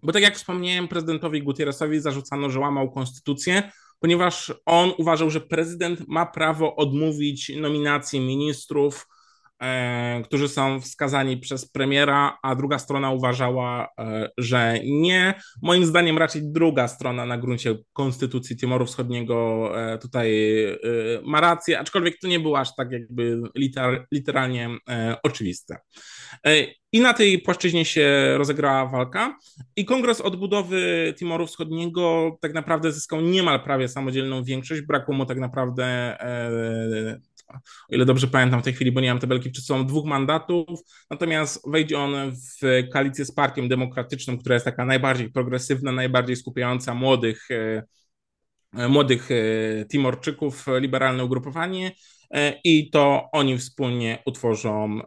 Bo 0.02 0.12
tak 0.12 0.22
jak 0.22 0.36
wspomniałem, 0.36 0.88
prezydentowi 0.88 1.42
Gutierresowi 1.42 2.00
zarzucano, 2.00 2.50
że 2.50 2.60
łamał 2.60 2.90
konstytucję, 2.90 3.70
ponieważ 4.00 4.52
on 4.66 4.92
uważał, 4.98 5.30
że 5.30 5.40
prezydent 5.40 6.08
ma 6.08 6.26
prawo 6.26 6.76
odmówić 6.76 7.52
nominacji 7.56 8.20
ministrów 8.20 9.08
którzy 10.24 10.48
są 10.48 10.80
wskazani 10.80 11.36
przez 11.36 11.70
premiera, 11.70 12.38
a 12.42 12.54
druga 12.54 12.78
strona 12.78 13.10
uważała, 13.10 13.88
e, 13.98 14.30
że 14.38 14.78
nie. 14.84 15.34
Moim 15.62 15.86
zdaniem 15.86 16.18
raczej 16.18 16.42
druga 16.44 16.88
strona 16.88 17.26
na 17.26 17.38
gruncie 17.38 17.74
Konstytucji 17.92 18.56
Timoru 18.56 18.86
Wschodniego 18.86 19.70
e, 19.76 19.98
tutaj 19.98 20.34
ma 21.24 21.40
rację, 21.40 21.78
aczkolwiek 21.78 22.18
to 22.20 22.28
nie 22.28 22.40
było 22.40 22.58
aż 22.58 22.74
tak 22.76 22.92
jakby 22.92 23.42
liter, 23.54 24.06
literalnie 24.12 24.70
oczywiste. 25.22 25.76
I 26.92 27.00
na 27.00 27.12
tej 27.14 27.38
płaszczyźnie 27.38 27.84
się 27.84 28.34
rozegrała 28.38 28.86
walka 28.86 29.38
i 29.76 29.84
Kongres 29.84 30.20
Odbudowy 30.20 31.14
Timoru 31.18 31.46
Wschodniego 31.46 32.36
tak 32.40 32.54
naprawdę 32.54 32.92
zyskał 32.92 33.20
niemal 33.20 33.62
prawie 33.62 33.88
samodzielną 33.88 34.44
większość, 34.44 34.82
brakło 34.82 35.14
mu 35.14 35.26
tak 35.26 35.38
naprawdę 35.38 36.16
o 37.48 37.94
ile 37.94 38.04
dobrze 38.04 38.26
pamiętam 38.26 38.60
w 38.60 38.64
tej 38.64 38.72
chwili, 38.72 38.92
bo 38.92 39.00
nie 39.00 39.08
mam 39.08 39.18
tabelki 39.18 39.52
czy 39.52 39.62
są 39.62 39.86
dwóch 39.86 40.06
mandatów, 40.06 40.80
natomiast 41.10 41.70
wejdzie 41.70 41.98
on 41.98 42.12
w 42.32 42.88
koalicję 42.92 43.24
z 43.24 43.32
Partią 43.32 43.68
Demokratyczną, 43.68 44.38
która 44.38 44.54
jest 44.54 44.64
taka 44.64 44.84
najbardziej 44.84 45.32
progresywna, 45.32 45.92
najbardziej 45.92 46.36
skupiająca 46.36 46.94
młodych, 46.94 47.50
e, 47.50 47.82
e, 48.76 48.88
młodych 48.88 49.30
e, 49.30 49.34
Timorczyków, 49.84 50.66
liberalne 50.80 51.24
ugrupowanie 51.24 51.92
i 52.64 52.90
to 52.90 53.28
oni 53.32 53.58
wspólnie 53.58 54.22
utworzą 54.26 55.00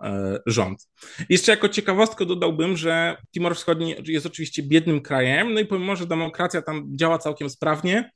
rząd. 0.45 0.87
Jeszcze 1.29 1.51
jako 1.51 1.69
ciekawostkę 1.69 2.25
dodałbym, 2.25 2.77
że 2.77 3.17
Timor 3.33 3.55
Wschodni 3.55 3.95
jest 4.07 4.25
oczywiście 4.25 4.63
biednym 4.63 5.01
krajem, 5.01 5.53
no 5.53 5.59
i 5.59 5.65
pomimo, 5.65 5.95
że 5.95 6.05
demokracja 6.05 6.61
tam 6.61 6.97
działa 6.97 7.17
całkiem 7.17 7.49
sprawnie, 7.49 8.11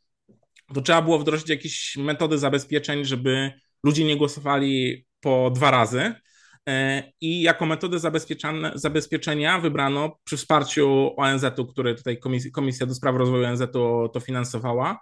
to 0.74 0.82
trzeba 0.82 1.02
było 1.02 1.20
wdrożyć 1.20 1.50
jakieś 1.50 1.98
metody 1.98 2.38
zabezpieczeń, 2.38 3.06
żeby 3.06 3.52
ludzie 3.84 4.04
nie 4.04 4.18
głosowali 4.18 5.06
po 5.20 5.52
dwa 5.56 5.72
razy. 5.72 6.14
E, 6.70 7.04
I 7.22 7.42
jako 7.42 7.66
metodę 7.66 8.00
zabezpieczenia 8.76 9.60
wybrano 9.60 10.18
przy 10.24 10.38
wsparciu 10.38 11.14
ONZ-u, 11.18 11.66
który 11.66 11.96
tutaj 11.96 12.20
Komisja, 12.20 12.52
Komisja 12.52 12.86
do 12.86 12.96
Spraw 12.96 13.16
Rozwoju 13.16 13.46
ONZ-u 13.46 14.10
to 14.14 14.20
finansowała, 14.20 15.00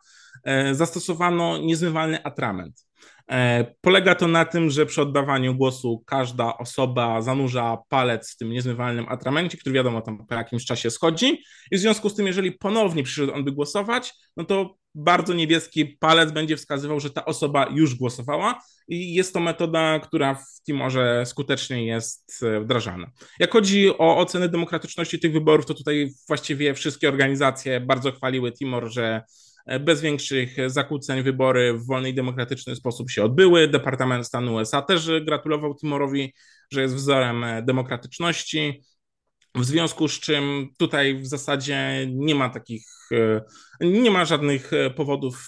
zastosowano 0.71 1.57
niezmywalny 1.57 2.23
atrament. 2.23 2.89
E, 3.31 3.65
polega 3.81 4.15
to 4.15 4.27
na 4.27 4.45
tym, 4.45 4.69
że 4.69 4.85
przy 4.85 5.01
oddawaniu 5.01 5.55
głosu 5.55 6.03
każda 6.05 6.57
osoba 6.57 7.21
zanurza 7.21 7.77
palec 7.89 8.33
w 8.33 8.37
tym 8.37 8.49
niezmywalnym 8.49 9.05
atramencie, 9.09 9.57
który 9.57 9.75
wiadomo 9.75 10.01
tam 10.01 10.27
po 10.27 10.35
jakimś 10.35 10.65
czasie 10.65 10.91
schodzi 10.91 11.43
i 11.71 11.77
w 11.77 11.79
związku 11.79 12.09
z 12.09 12.15
tym, 12.15 12.27
jeżeli 12.27 12.51
ponownie 12.51 13.03
przyszedł 13.03 13.33
on 13.33 13.43
by 13.43 13.51
głosować, 13.51 14.13
no 14.37 14.45
to 14.45 14.75
bardzo 14.95 15.33
niebieski 15.33 15.85
palec 15.85 16.31
będzie 16.31 16.57
wskazywał, 16.57 16.99
że 16.99 17.09
ta 17.09 17.25
osoba 17.25 17.67
już 17.73 17.95
głosowała 17.95 18.61
i 18.87 19.13
jest 19.13 19.33
to 19.33 19.39
metoda, 19.39 19.99
która 19.99 20.35
w 20.35 20.63
Timorze 20.65 21.25
skutecznie 21.25 21.85
jest 21.85 22.43
e, 22.43 22.59
wdrażana. 22.59 23.07
Jak 23.39 23.53
chodzi 23.53 23.89
o 23.97 24.17
ocenę 24.17 24.49
demokratyczności 24.49 25.19
tych 25.19 25.33
wyborów, 25.33 25.65
to 25.65 25.73
tutaj 25.73 26.11
właściwie 26.27 26.73
wszystkie 26.73 27.09
organizacje 27.09 27.79
bardzo 27.79 28.11
chwaliły 28.11 28.51
Timor, 28.51 28.91
że 28.91 29.05
e, 29.05 29.23
bez 29.79 30.01
większych 30.01 30.55
zakłóceń 30.67 31.23
wybory 31.23 31.73
w 31.73 31.85
wolny 31.85 32.09
i 32.09 32.13
demokratyczny 32.13 32.75
sposób 32.75 33.11
się 33.11 33.23
odbyły. 33.23 33.67
Departament 33.67 34.27
Stanu 34.27 34.55
USA 34.55 34.81
też 34.81 35.09
gratulował 35.25 35.75
Timorowi, 35.75 36.33
że 36.71 36.81
jest 36.81 36.95
wzorem 36.95 37.43
e, 37.43 37.63
demokratyczności. 37.63 38.83
W 39.55 39.65
związku 39.65 40.07
z 40.07 40.19
czym 40.19 40.69
tutaj 40.77 41.15
w 41.15 41.27
zasadzie 41.27 42.07
nie 42.09 42.35
ma 42.35 42.49
takich, 42.49 42.85
nie 43.81 44.11
ma 44.11 44.25
żadnych 44.25 44.71
powodów 44.95 45.47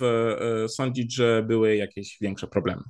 sądzić, 0.67 1.15
że 1.15 1.43
były 1.47 1.76
jakieś 1.76 2.17
większe 2.21 2.47
problemy. 2.47 2.84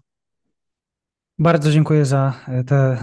Bardzo 1.41 1.71
dziękuję 1.71 2.05
za 2.05 2.33
e, 2.47 2.63
tę 2.63 2.75
e, 2.75 2.97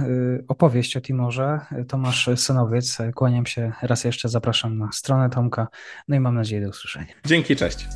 opowieść 0.49 0.97
o 0.97 1.01
Timorze. 1.01 1.61
Tomasz 1.89 2.31
Synowiec, 2.37 2.99
kłaniam 3.15 3.47
się 3.47 3.73
raz 3.83 4.05
jeszcze, 4.05 4.29
zapraszam 4.29 4.79
na 4.79 4.93
stronę 4.93 5.31
Tomka, 5.31 5.69
no 6.09 6.17
i 6.17 6.21
mam 6.21 6.35
nadzieję 6.35 6.63
do 6.63 6.69
usłyszenia. 6.69 7.15
Dzięki, 7.27 7.57
cześć. 7.57 7.89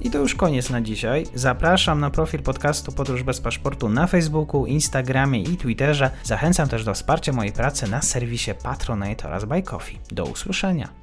I 0.00 0.10
to 0.10 0.18
już 0.18 0.34
koniec 0.34 0.70
na 0.70 0.80
dzisiaj. 0.80 1.26
Zapraszam 1.34 2.00
na 2.00 2.10
profil 2.10 2.42
podcastu 2.42 2.92
Podróż 2.92 3.22
bez 3.22 3.40
paszportu 3.40 3.88
na 3.88 4.06
Facebooku, 4.06 4.66
Instagramie 4.66 5.42
i 5.42 5.56
Twitterze. 5.56 6.10
Zachęcam 6.22 6.68
też 6.68 6.84
do 6.84 6.94
wsparcia 6.94 7.32
mojej 7.32 7.52
pracy 7.52 7.90
na 7.90 8.02
serwisie 8.02 8.50
Patronite 8.62 9.28
oraz 9.28 9.44
Buy 9.44 9.62
Coffee. 9.62 9.98
Do 10.10 10.24
usłyszenia. 10.24 11.01